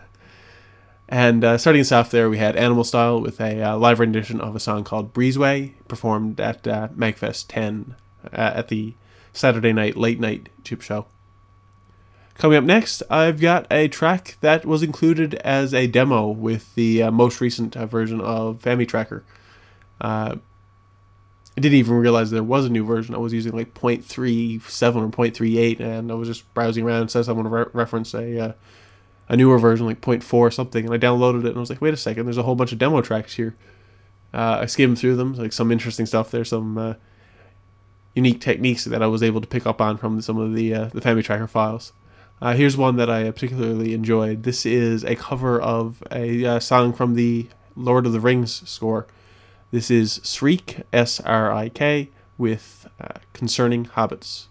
and 1.10 1.60
starting 1.60 1.82
us 1.82 1.92
off 1.92 2.12
there, 2.12 2.30
we 2.30 2.38
had 2.38 2.56
Animal 2.56 2.84
Style 2.84 3.22
with 3.22 3.40
a 3.40 3.76
live 3.76 4.00
rendition 4.00 4.42
of 4.42 4.56
a 4.56 4.60
song 4.60 4.84
called 4.84 5.14
Breezeway, 5.14 5.74
performed 5.88 6.40
at 6.40 6.64
Magfest 6.64 7.46
10 7.48 7.96
at 8.34 8.68
the 8.68 8.94
Saturday 9.34 9.74
night 9.74 9.96
late 9.96 10.20
night 10.20 10.50
chip 10.64 10.82
show. 10.82 11.06
Coming 12.38 12.58
up 12.58 12.64
next, 12.66 13.02
I've 13.10 13.42
got 13.42 13.66
a 13.72 13.88
track 13.88 14.38
that 14.42 14.64
was 14.64 14.84
included 14.84 15.36
as 15.36 15.74
a 15.74 15.88
demo 15.88 16.28
with 16.28 16.76
the 16.76 17.02
uh, 17.04 17.12
most 17.12 17.42
recent 17.42 17.76
uh, 17.76 17.88
version 17.88 18.22
of 18.22 18.62
FamiTracker. 18.62 19.24
Uh, 20.00 20.36
I 21.58 21.60
didn't 21.60 21.80
even 21.80 21.96
realize 21.96 22.30
there 22.30 22.44
was 22.44 22.66
a 22.66 22.70
new 22.70 22.86
version. 22.86 23.16
I 23.16 23.18
was 23.18 23.34
using 23.34 23.54
like 23.54 23.74
0.37 23.74 24.62
or 24.96 25.08
0.38, 25.10 25.80
and 25.80 26.12
I 26.12 26.16
was 26.16 26.28
just 26.28 26.54
browsing 26.54 26.86
around 26.86 27.16
and 27.16 27.28
want 27.28 27.46
to 27.46 27.50
re- 27.50 27.66
reference 27.74 28.14
a 28.14 28.40
uh, 28.40 28.54
a 29.30 29.38
newer 29.38 29.58
version, 29.58 29.86
like 29.86 30.02
0.4 30.02 30.54
something, 30.54 30.86
and 30.86 30.94
I 30.94 30.98
downloaded 30.98 31.42
it 31.42 31.48
and 31.48 31.58
I 31.58 31.60
was 31.60 31.70
like, 31.70 31.82
wait 31.82 31.94
a 31.94 31.98
second, 31.98 32.26
there's 32.26 32.38
a 32.38 32.44
whole 32.44 32.56
bunch 32.56 32.72
of 32.72 32.78
demo 32.78 33.02
tracks 33.02 33.36
here. 33.36 33.56
Uh, 34.34 34.60
I 34.62 34.66
skimmed 34.66 35.00
through 35.00 35.16
them, 35.16 35.34
like 35.34 35.54
some 35.54 35.72
interesting 35.72 36.06
stuff. 36.06 36.32
There's 36.32 36.50
some 36.50 36.78
uh, 36.78 36.94
unique 38.14 38.42
techniques 38.42 38.86
that 38.86 39.02
I 39.02 39.08
was 39.08 39.24
able 39.24 39.42
to 39.42 39.48
pick 39.48 39.66
up 39.66 39.82
on 39.82 39.98
from 39.98 40.22
some 40.22 40.38
of 40.38 40.54
the 40.54 40.70
the 40.70 41.02
FamiTracker 41.02 41.50
files. 41.50 41.94
Uh, 42.42 42.54
here's 42.54 42.78
one 42.78 42.98
that 42.98 43.10
I 43.10 43.32
particularly 43.32 43.94
enjoyed. 43.94 44.44
This 44.44 44.66
is 44.66 45.04
a 45.04 45.16
cover 45.16 45.60
of 45.60 46.04
a 46.12 46.46
uh, 46.46 46.60
song 46.60 46.94
from 46.94 47.16
the 47.16 47.48
Lord 47.76 48.06
of 48.06 48.12
the 48.12 48.20
Rings 48.20 48.68
score. 48.70 49.08
This 49.72 49.90
is 49.90 50.20
Srik, 50.20 50.84
S 50.94 51.20
R 51.20 51.52
I 51.52 51.70
K, 51.70 52.10
with 52.38 52.88
uh, 53.02 53.20
Concerning 53.34 53.86
Hobbits. 53.86 54.48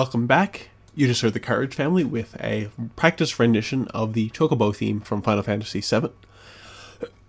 Welcome 0.00 0.26
back. 0.26 0.70
You 0.94 1.06
just 1.06 1.20
heard 1.20 1.34
the 1.34 1.40
Cartridge 1.40 1.74
Family 1.74 2.04
with 2.04 2.34
a 2.42 2.70
practice 2.96 3.38
rendition 3.38 3.86
of 3.88 4.14
the 4.14 4.30
Chocobo 4.30 4.74
theme 4.74 5.02
from 5.02 5.20
Final 5.20 5.42
Fantasy 5.42 5.82
VII. 5.82 6.08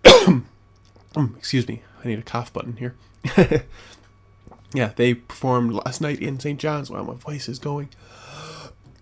um, 1.17 1.35
excuse 1.37 1.67
me, 1.67 1.81
I 2.01 2.07
need 2.07 2.17
a 2.17 2.21
cough 2.21 2.53
button 2.53 2.77
here. 2.77 2.95
yeah, 4.73 4.93
they 4.95 5.15
performed 5.15 5.73
last 5.73 5.99
night 5.99 6.21
in 6.21 6.39
St. 6.39 6.57
John's. 6.57 6.89
Wow, 6.89 7.03
my 7.03 7.15
voice 7.15 7.49
is 7.49 7.59
going. 7.59 7.89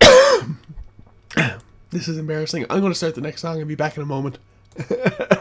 this 1.90 2.08
is 2.08 2.18
embarrassing. 2.18 2.66
I'm 2.68 2.80
going 2.80 2.90
to 2.90 2.98
start 2.98 3.14
the 3.14 3.20
next 3.20 3.42
song 3.42 3.60
and 3.60 3.68
be 3.68 3.76
back 3.76 3.96
in 3.96 4.02
a 4.02 4.06
moment. 4.06 4.40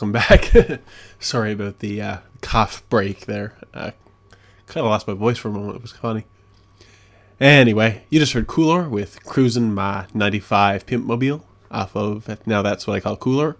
welcome 0.00 0.12
back. 0.12 0.80
Sorry 1.20 1.52
about 1.52 1.80
the 1.80 2.00
uh, 2.00 2.18
cough 2.40 2.82
break 2.88 3.26
there. 3.26 3.58
Uh, 3.74 3.90
kind 4.66 4.82
of 4.82 4.86
lost 4.86 5.06
my 5.06 5.12
voice 5.12 5.36
for 5.36 5.48
a 5.48 5.52
moment. 5.52 5.76
It 5.76 5.82
was 5.82 5.92
funny. 5.92 6.24
Anyway, 7.38 8.04
you 8.08 8.18
just 8.18 8.32
heard 8.32 8.46
Cooler 8.46 8.88
with 8.88 9.22
Cruisin' 9.24 9.74
My 9.74 10.06
95 10.14 10.86
Pimp 10.86 11.04
Mobile 11.04 11.44
off 11.70 11.94
of 11.94 12.46
Now 12.46 12.62
That's 12.62 12.86
What 12.86 12.96
I 12.96 13.00
Call 13.00 13.18
Cooler. 13.18 13.58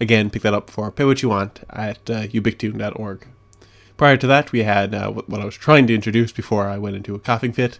Again, 0.00 0.30
pick 0.30 0.42
that 0.42 0.54
up 0.54 0.68
for 0.68 0.90
Pay 0.90 1.04
What 1.04 1.22
You 1.22 1.28
Want 1.28 1.60
at 1.70 2.10
uh. 2.10 2.26
Prior 3.96 4.16
to 4.16 4.26
that, 4.26 4.50
we 4.50 4.62
had 4.64 4.94
uh, 4.94 5.12
what 5.12 5.40
I 5.40 5.44
was 5.44 5.54
trying 5.54 5.86
to 5.86 5.94
introduce 5.94 6.32
before 6.32 6.66
I 6.66 6.78
went 6.78 6.96
into 6.96 7.14
a 7.14 7.20
coughing 7.20 7.52
fit 7.52 7.78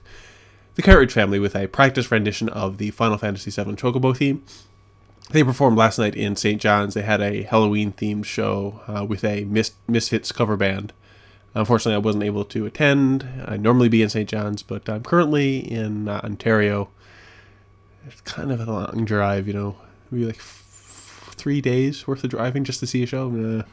the 0.76 0.82
Cartridge 0.82 1.12
family 1.12 1.40
with 1.40 1.56
a 1.56 1.66
practice 1.66 2.12
rendition 2.12 2.48
of 2.48 2.78
the 2.78 2.92
Final 2.92 3.18
Fantasy 3.18 3.50
VII 3.50 3.72
Chocobo 3.72 4.16
theme 4.16 4.44
they 5.30 5.44
performed 5.44 5.76
last 5.76 5.98
night 5.98 6.14
in 6.14 6.36
St. 6.36 6.60
John's. 6.60 6.94
They 6.94 7.02
had 7.02 7.20
a 7.20 7.42
Halloween 7.42 7.92
themed 7.92 8.24
show 8.24 8.80
uh, 8.86 9.04
with 9.04 9.24
a 9.24 9.44
Mis- 9.44 9.72
Misfits 9.86 10.32
cover 10.32 10.56
band. 10.56 10.92
Unfortunately, 11.54 11.94
I 11.94 11.98
wasn't 11.98 12.24
able 12.24 12.44
to 12.46 12.66
attend. 12.66 13.28
I 13.46 13.56
normally 13.56 13.88
be 13.88 14.02
in 14.02 14.08
St. 14.08 14.28
John's, 14.28 14.62
but 14.62 14.88
I'm 14.88 15.02
currently 15.02 15.58
in 15.58 16.08
uh, 16.08 16.20
Ontario. 16.24 16.88
It's 18.06 18.20
kind 18.22 18.52
of 18.52 18.60
a 18.60 18.70
long 18.70 19.04
drive, 19.04 19.46
you 19.46 19.54
know, 19.54 19.76
maybe 20.10 20.26
like 20.26 20.36
f- 20.38 21.30
three 21.36 21.60
days 21.60 22.06
worth 22.06 22.24
of 22.24 22.30
driving 22.30 22.64
just 22.64 22.80
to 22.80 22.86
see 22.86 23.02
a 23.02 23.06
show. 23.06 23.28
Nah, 23.28 23.64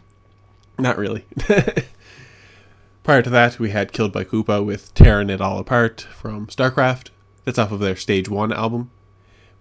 not 0.77 0.97
really. 0.97 1.25
Prior 3.03 3.21
to 3.21 3.29
that, 3.29 3.59
we 3.59 3.69
had 3.69 3.91
Killed 3.91 4.11
by 4.11 4.23
Koopa 4.23 4.65
with 4.65 4.93
Tearing 4.95 5.29
It 5.29 5.39
All 5.39 5.59
Apart 5.59 6.01
from 6.01 6.47
StarCraft. 6.47 7.09
That's 7.43 7.59
off 7.59 7.71
of 7.71 7.79
their 7.79 7.95
Stage 7.95 8.27
1 8.27 8.51
album. 8.51 8.89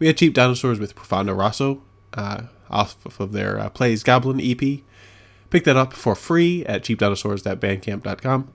We 0.04 0.08
had 0.08 0.18
Cheap 0.18 0.34
Dinosaurs 0.34 0.78
with 0.78 0.94
Profondo 0.94 1.32
Rosso 1.32 1.80
uh, 2.12 2.42
off 2.68 3.18
of 3.18 3.32
their 3.32 3.58
uh, 3.58 3.70
Plays 3.70 4.02
Goblin 4.02 4.38
EP. 4.38 4.82
Pick 5.48 5.64
that 5.64 5.78
up 5.78 5.94
for 5.94 6.14
free 6.14 6.62
at 6.66 6.84
cheapdinosaurs.bandcamp.com. 6.84 8.52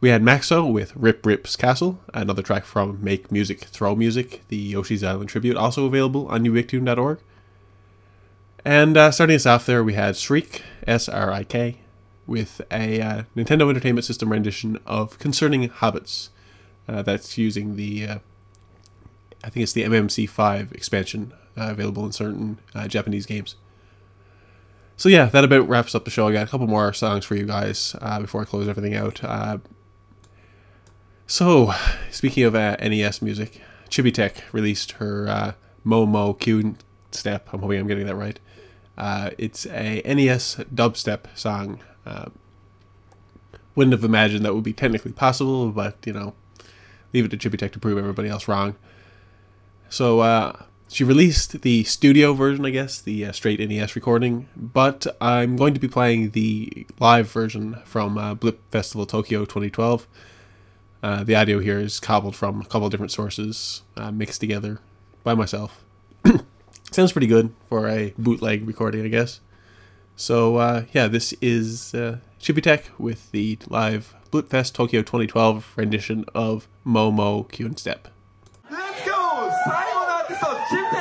We 0.00 0.08
had 0.08 0.22
Maxo 0.22 0.72
with 0.72 0.96
Rip 0.96 1.26
Rip's 1.26 1.54
Castle, 1.54 2.00
another 2.14 2.40
track 2.40 2.64
from 2.64 2.98
Make 3.04 3.30
Music 3.30 3.60
Throw 3.60 3.94
Music, 3.94 4.40
the 4.48 4.56
Yoshi's 4.56 5.04
Island 5.04 5.28
tribute, 5.28 5.58
also 5.58 5.84
available 5.84 6.26
on 6.28 6.44
ubiktune.org. 6.44 7.18
And 8.64 8.96
uh, 8.96 9.10
starting 9.10 9.36
us 9.36 9.44
off 9.44 9.66
there, 9.66 9.84
we 9.84 9.92
had 9.92 10.14
Srik, 10.14 10.62
S 10.86 11.10
R 11.10 11.30
I 11.30 11.44
K, 11.44 11.80
with 12.26 12.62
a 12.72 13.02
uh, 13.02 13.22
Nintendo 13.36 13.68
Entertainment 13.68 14.06
System 14.06 14.32
rendition 14.32 14.78
of 14.86 15.18
Concerning 15.18 15.68
Hobbits. 15.68 16.30
Uh, 16.88 17.02
that's 17.02 17.36
using 17.36 17.76
the 17.76 18.06
uh, 18.06 18.18
I 19.44 19.50
think 19.50 19.62
it's 19.62 19.72
the 19.72 19.84
MMC5 19.84 20.72
expansion 20.72 21.32
uh, 21.56 21.70
available 21.70 22.04
in 22.04 22.12
certain 22.12 22.58
uh, 22.74 22.88
Japanese 22.88 23.26
games. 23.26 23.56
So 24.96 25.08
yeah, 25.08 25.26
that 25.26 25.44
about 25.44 25.68
wraps 25.68 25.94
up 25.94 26.04
the 26.04 26.10
show. 26.10 26.26
I 26.26 26.32
got 26.32 26.46
a 26.46 26.50
couple 26.50 26.66
more 26.66 26.92
songs 26.92 27.24
for 27.24 27.36
you 27.36 27.46
guys 27.46 27.94
uh, 28.00 28.20
before 28.20 28.42
I 28.42 28.44
close 28.44 28.68
everything 28.68 28.94
out. 28.94 29.22
Uh, 29.22 29.58
so, 31.26 31.72
speaking 32.10 32.44
of 32.44 32.54
uh, 32.54 32.76
NES 32.80 33.22
music, 33.22 33.60
Chibi 33.90 34.32
released 34.52 34.92
her 34.92 35.28
uh, 35.28 35.52
Momo 35.86 36.38
Q 36.38 36.74
Step. 37.12 37.48
I'm 37.52 37.60
hoping 37.60 37.78
I'm 37.78 37.86
getting 37.86 38.06
that 38.06 38.16
right. 38.16 38.40
it's 39.38 39.66
a 39.66 40.02
NES 40.04 40.56
dubstep 40.74 41.24
song. 41.36 41.80
wouldn't 43.76 43.92
have 43.92 44.04
imagined 44.04 44.44
that 44.44 44.54
would 44.54 44.64
be 44.64 44.72
technically 44.72 45.12
possible, 45.12 45.70
but 45.70 45.96
you 46.04 46.12
know, 46.12 46.34
leave 47.14 47.24
it 47.24 47.30
to 47.30 47.36
Chibi 47.36 47.70
to 47.70 47.78
prove 47.78 47.98
everybody 47.98 48.28
else 48.28 48.48
wrong. 48.48 48.74
So 49.90 50.20
uh, 50.20 50.62
she 50.88 51.04
released 51.04 51.62
the 51.62 51.84
studio 51.84 52.32
version, 52.32 52.64
I 52.64 52.70
guess, 52.70 53.00
the 53.00 53.26
uh, 53.26 53.32
straight 53.32 53.60
NES 53.60 53.94
recording, 53.94 54.48
but 54.56 55.06
I'm 55.20 55.56
going 55.56 55.74
to 55.74 55.80
be 55.80 55.88
playing 55.88 56.30
the 56.30 56.86
live 56.98 57.30
version 57.30 57.78
from 57.84 58.18
uh, 58.18 58.34
Blip 58.34 58.60
Festival 58.70 59.06
Tokyo 59.06 59.44
2012. 59.44 60.06
Uh, 61.02 61.24
the 61.24 61.34
audio 61.34 61.60
here 61.60 61.78
is 61.78 62.00
cobbled 62.00 62.34
from 62.34 62.60
a 62.60 62.64
couple 62.64 62.88
different 62.88 63.12
sources, 63.12 63.82
uh, 63.96 64.10
mixed 64.10 64.40
together 64.40 64.80
by 65.24 65.34
myself. 65.34 65.84
Sounds 66.90 67.12
pretty 67.12 67.26
good 67.26 67.52
for 67.68 67.88
a 67.88 68.14
bootleg 68.18 68.66
recording, 68.66 69.04
I 69.04 69.08
guess. 69.08 69.40
So, 70.16 70.56
uh, 70.56 70.84
yeah, 70.92 71.06
this 71.06 71.32
is 71.40 71.94
uh, 71.94 72.18
chibi-tech 72.40 72.90
with 72.98 73.30
the 73.30 73.58
live 73.68 74.14
Blipfest 74.32 74.72
Tokyo 74.72 75.02
2012 75.02 75.74
rendition 75.76 76.24
of 76.34 76.66
Momo 76.84 77.48
Q 77.50 77.72
Step. 77.76 78.08
Let's 78.70 79.06
go! 79.06 79.17
Şimdi 80.68 80.97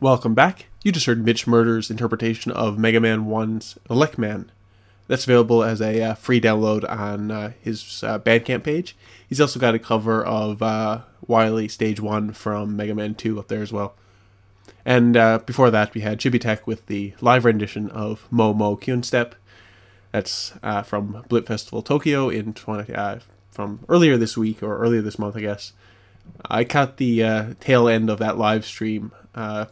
Welcome 0.00 0.32
back. 0.32 0.64
You 0.82 0.92
just 0.92 1.04
heard 1.04 1.26
Mitch 1.26 1.46
Murder's 1.46 1.90
interpretation 1.90 2.52
of 2.52 2.78
Mega 2.78 3.00
Man 3.00 3.26
1's 3.26 3.78
Elect 3.90 4.16
Man. 4.16 4.50
That's 5.08 5.24
available 5.24 5.62
as 5.62 5.82
a 5.82 6.02
uh, 6.02 6.14
free 6.14 6.40
download 6.40 6.90
on 6.90 7.30
uh, 7.30 7.52
his 7.60 8.02
uh, 8.02 8.18
Bandcamp 8.18 8.64
page. 8.64 8.96
He's 9.28 9.42
also 9.42 9.60
got 9.60 9.74
a 9.74 9.78
cover 9.78 10.24
of 10.24 10.62
uh, 10.62 11.02
Wily 11.26 11.68
Stage 11.68 12.00
1 12.00 12.32
from 12.32 12.76
Mega 12.76 12.94
Man 12.94 13.14
2 13.14 13.38
up 13.38 13.48
there 13.48 13.60
as 13.60 13.74
well. 13.74 13.94
And 14.86 15.18
uh, 15.18 15.40
before 15.44 15.70
that, 15.70 15.92
we 15.92 16.00
had 16.00 16.18
chibi-tech 16.18 16.66
with 16.66 16.86
the 16.86 17.12
live 17.20 17.44
rendition 17.44 17.90
of 17.90 18.26
Mo 18.30 18.54
Mo 18.54 18.76
Kyun 18.78 19.04
Step. 19.04 19.34
That's 20.12 20.54
uh, 20.62 20.80
from 20.80 21.26
Blip 21.28 21.46
Festival 21.46 21.82
Tokyo 21.82 22.30
in 22.30 22.54
20, 22.54 22.94
uh, 22.94 23.18
from 23.50 23.80
earlier 23.86 24.16
this 24.16 24.34
week 24.34 24.62
or 24.62 24.78
earlier 24.78 25.02
this 25.02 25.18
month, 25.18 25.36
I 25.36 25.40
guess. 25.40 25.74
I 26.46 26.64
caught 26.64 26.96
the 26.96 27.54
tail 27.60 27.86
end 27.86 28.08
of 28.08 28.18
that 28.20 28.38
live 28.38 28.64
stream. 28.64 29.12
Uh, 29.34 29.66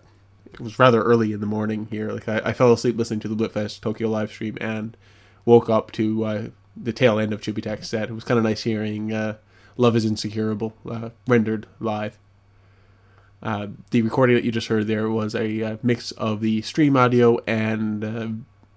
it 0.54 0.60
was 0.60 0.78
rather 0.78 1.02
early 1.02 1.32
in 1.32 1.40
the 1.40 1.46
morning 1.46 1.86
here. 1.90 2.10
Like 2.10 2.28
I, 2.28 2.40
I 2.46 2.52
fell 2.52 2.72
asleep 2.72 2.96
listening 2.96 3.20
to 3.20 3.28
the 3.28 3.36
Blipfest 3.36 3.80
Tokyo 3.80 4.08
live 4.08 4.30
stream 4.30 4.56
and 4.60 4.96
woke 5.44 5.70
up 5.70 5.92
to 5.92 6.24
uh, 6.24 6.46
the 6.76 6.92
tail 6.92 7.18
end 7.18 7.32
of 7.32 7.40
Chibi 7.40 7.84
set. 7.84 8.08
It 8.08 8.12
was 8.12 8.24
kind 8.24 8.38
of 8.38 8.44
nice 8.44 8.62
hearing 8.62 9.12
uh, 9.12 9.36
"Love 9.76 9.96
Is 9.96 10.04
Insecurable" 10.04 10.72
uh, 10.88 11.10
rendered 11.26 11.66
live. 11.80 12.18
Uh, 13.42 13.68
the 13.90 14.02
recording 14.02 14.34
that 14.34 14.44
you 14.44 14.50
just 14.50 14.66
heard 14.66 14.86
there 14.88 15.08
was 15.08 15.34
a 15.34 15.62
uh, 15.62 15.76
mix 15.82 16.10
of 16.12 16.40
the 16.40 16.60
stream 16.62 16.96
audio 16.96 17.38
and 17.46 18.04
uh, 18.04 18.28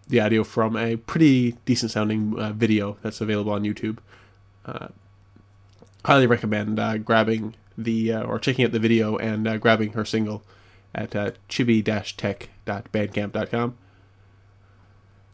the 0.07 0.19
audio 0.19 0.43
from 0.43 0.77
a 0.77 0.97
pretty 0.97 1.53
decent 1.65 1.91
sounding 1.91 2.35
video 2.57 2.97
that's 3.01 3.21
available 3.21 3.51
on 3.51 3.63
YouTube. 3.63 3.97
Highly 6.05 6.27
recommend 6.27 7.05
grabbing 7.05 7.55
the 7.77 8.13
or 8.13 8.37
checking 8.39 8.65
out 8.65 8.71
the 8.71 8.79
video 8.79 9.17
and 9.17 9.59
grabbing 9.61 9.93
her 9.93 10.05
single 10.05 10.43
at 10.93 11.15
uh, 11.15 11.31
chibi-tech.bandcamp.com. 11.49 13.77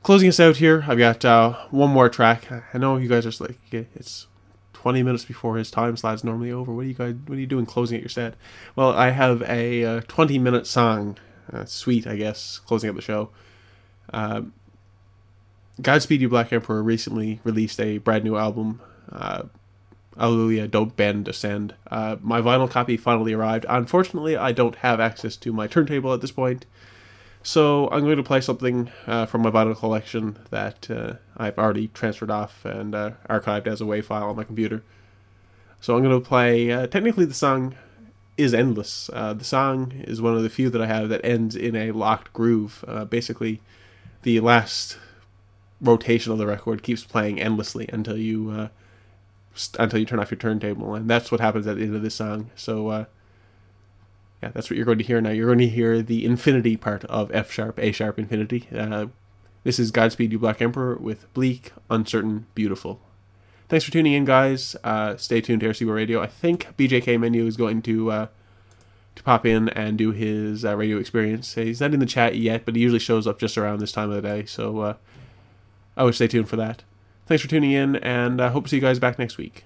Closing 0.04 0.30
us 0.30 0.40
out 0.40 0.58
here, 0.58 0.86
I've 0.88 0.98
got 0.98 1.26
uh, 1.26 1.54
one 1.70 1.90
more 1.90 2.08
track. 2.08 2.48
I 2.74 2.78
know 2.78 2.96
you 2.98 3.10
guys 3.10 3.26
are 3.26 3.44
like 3.44 3.58
it's 3.72 4.28
20 4.74 5.02
minutes 5.04 5.26
before 5.26 5.58
his 5.58 5.70
time 5.72 5.98
slot's 5.98 6.24
normally 6.24 6.52
over. 6.52 6.72
What 6.72 6.86
are 6.86 6.88
you 6.88 6.94
guys? 6.94 7.16
What 7.26 7.38
are 7.38 7.42
you 7.42 7.48
doing 7.48 7.66
closing 7.66 7.98
out 7.98 8.04
your 8.04 8.10
set? 8.10 8.36
Well, 8.76 8.92
I 8.92 9.10
have 9.10 9.42
a 9.42 9.84
uh, 9.84 10.02
20 10.08 10.40
minute 10.40 10.66
song, 10.68 11.18
uh, 11.52 11.66
sweet 11.66 12.08
I 12.08 12.16
guess, 12.16 12.60
closing 12.60 12.90
out 12.90 12.96
the 12.96 13.02
show. 13.02 13.32
Um, 14.14 14.54
Godspeed 15.82 16.22
You 16.22 16.30
Black 16.30 16.54
Emperor 16.54 16.82
recently 16.82 17.42
released 17.44 17.82
a 17.82 17.98
brand 17.98 18.24
new 18.24 18.38
album. 18.38 18.80
Allelujah, 20.18 20.70
Don't 20.70 20.96
Bend, 20.96 21.28
Ascend. 21.28 21.76
Uh, 21.92 22.16
my 22.22 22.42
vinyl 22.42 22.70
copy 22.70 22.98
finally 22.98 23.34
arrived. 23.34 23.66
Unfortunately, 23.70 24.36
I 24.36 24.52
don't 24.52 24.76
have 24.78 25.00
access 25.00 25.36
to 25.38 25.54
my 25.54 25.68
turntable 25.68 26.14
at 26.14 26.22
this 26.22 26.32
point, 26.32 26.66
so 27.44 27.88
I'm 27.92 28.04
going 28.04 28.18
to 28.18 28.24
play 28.24 28.42
something 28.42 28.90
uh, 29.06 29.28
from 29.28 29.44
my 29.44 29.52
vinyl 29.52 29.78
collection 29.78 30.40
that 30.50 30.90
uh, 30.90 31.14
I've 31.38 31.58
already 31.60 31.90
transferred 31.90 32.32
off 32.32 32.66
and 32.66 32.96
uh, 32.96 33.12
archived 33.30 33.68
as 33.68 33.80
a 33.80 33.86
WAV 33.86 34.04
file 34.04 34.30
on 34.30 34.36
my 34.36 34.44
computer. 34.44 34.84
So 35.80 35.96
I'm 35.96 36.04
going 36.04 36.20
to 36.20 36.28
play. 36.28 36.72
Uh, 36.72 36.88
technically, 36.88 37.26
the 37.26 37.36
song 37.36 37.76
is 38.38 38.54
endless. 38.54 39.12
Uh, 39.14 39.34
the 39.34 39.44
song 39.46 39.94
is 40.06 40.22
one 40.22 40.36
of 40.36 40.42
the 40.42 40.50
few 40.50 40.72
that 40.72 40.82
I 40.82 40.88
have 40.88 41.10
that 41.10 41.24
ends 41.24 41.56
in 41.56 41.76
a 41.76 41.92
locked 41.92 42.34
groove. 42.34 42.84
Basically, 43.10 43.62
the 44.24 44.40
last 44.40 44.98
rotation 45.80 46.32
of 46.32 46.40
the 46.40 46.48
record 46.48 46.82
keeps 46.82 47.04
playing 47.04 47.40
endlessly 47.40 47.88
until 47.94 48.18
you 48.18 48.70
until 49.80 50.00
you 50.00 50.06
turn 50.06 50.20
off 50.20 50.32
your 50.32 50.38
turntable, 50.38 50.96
and 50.96 51.10
that's 51.10 51.32
what 51.32 51.42
happens 51.42 51.68
at 51.68 51.78
the 51.78 51.84
end 51.84 51.96
of 51.96 52.02
this 52.02 52.16
song. 52.16 52.52
So, 52.56 52.88
uh, 52.90 53.06
yeah, 54.42 54.50
that's 54.54 54.70
what 54.70 54.78
you're 54.78 54.86
going 54.86 55.00
to 55.00 55.04
hear 55.04 55.20
now. 55.20 55.32
You're 55.32 55.48
going 55.48 55.60
to 55.60 55.68
hear 55.68 56.02
the 56.02 56.26
infinity 56.26 56.78
part 56.78 57.04
of 57.06 57.32
F 57.34 57.52
sharp, 57.52 57.80
A 57.80 57.92
sharp, 57.92 58.20
infinity. 58.20 58.68
Uh, 58.76 59.08
this 59.64 59.80
is 59.80 59.92
Godspeed 59.92 60.32
You 60.32 60.40
Black 60.40 60.62
Emperor 60.62 60.96
with 60.96 61.32
Bleak, 61.34 61.72
Uncertain, 61.90 62.46
Beautiful. 62.56 63.02
Thanks 63.70 63.84
for 63.84 63.92
tuning 63.92 64.14
in, 64.14 64.24
guys. 64.24 64.78
Uh, 64.84 65.18
stay 65.18 65.42
tuned 65.42 65.60
to 65.62 65.68
RCW 65.68 65.94
Radio. 65.94 66.22
I 66.22 66.28
think 66.28 66.68
BJK 66.78 67.20
Menu 67.20 67.46
is 67.46 67.58
going 67.58 67.82
to 67.82 68.12
uh, 68.12 68.28
to 69.18 69.24
pop 69.24 69.46
in 69.46 69.68
and 69.70 69.98
do 69.98 70.12
his 70.12 70.64
uh, 70.64 70.78
radio 70.78 70.98
experience. 70.98 71.56
He's 71.56 71.82
not 71.82 71.94
in 71.94 72.00
the 72.00 72.06
chat 72.06 72.38
yet, 72.38 72.64
but 72.64 72.76
he 72.76 72.82
usually 72.82 73.00
shows 73.00 73.28
up 73.28 73.40
just 73.40 73.58
around 73.58 73.80
this 73.80 73.92
time 73.92 74.10
of 74.10 74.16
the 74.16 74.22
day. 74.22 74.46
So 74.46 74.80
uh, 74.80 74.94
I 75.98 76.04
would 76.04 76.16
stay 76.16 76.28
tuned 76.28 76.48
for 76.48 76.56
that. 76.56 76.84
Thanks 77.28 77.42
for 77.42 77.50
tuning 77.50 77.72
in, 77.72 77.98
and 77.98 78.42
I 78.42 78.48
hope 78.48 78.64
to 78.64 78.70
see 78.70 78.78
you 78.78 78.82
guys 78.82 79.00
back 79.00 79.20
next 79.20 79.38
week. 79.38 79.66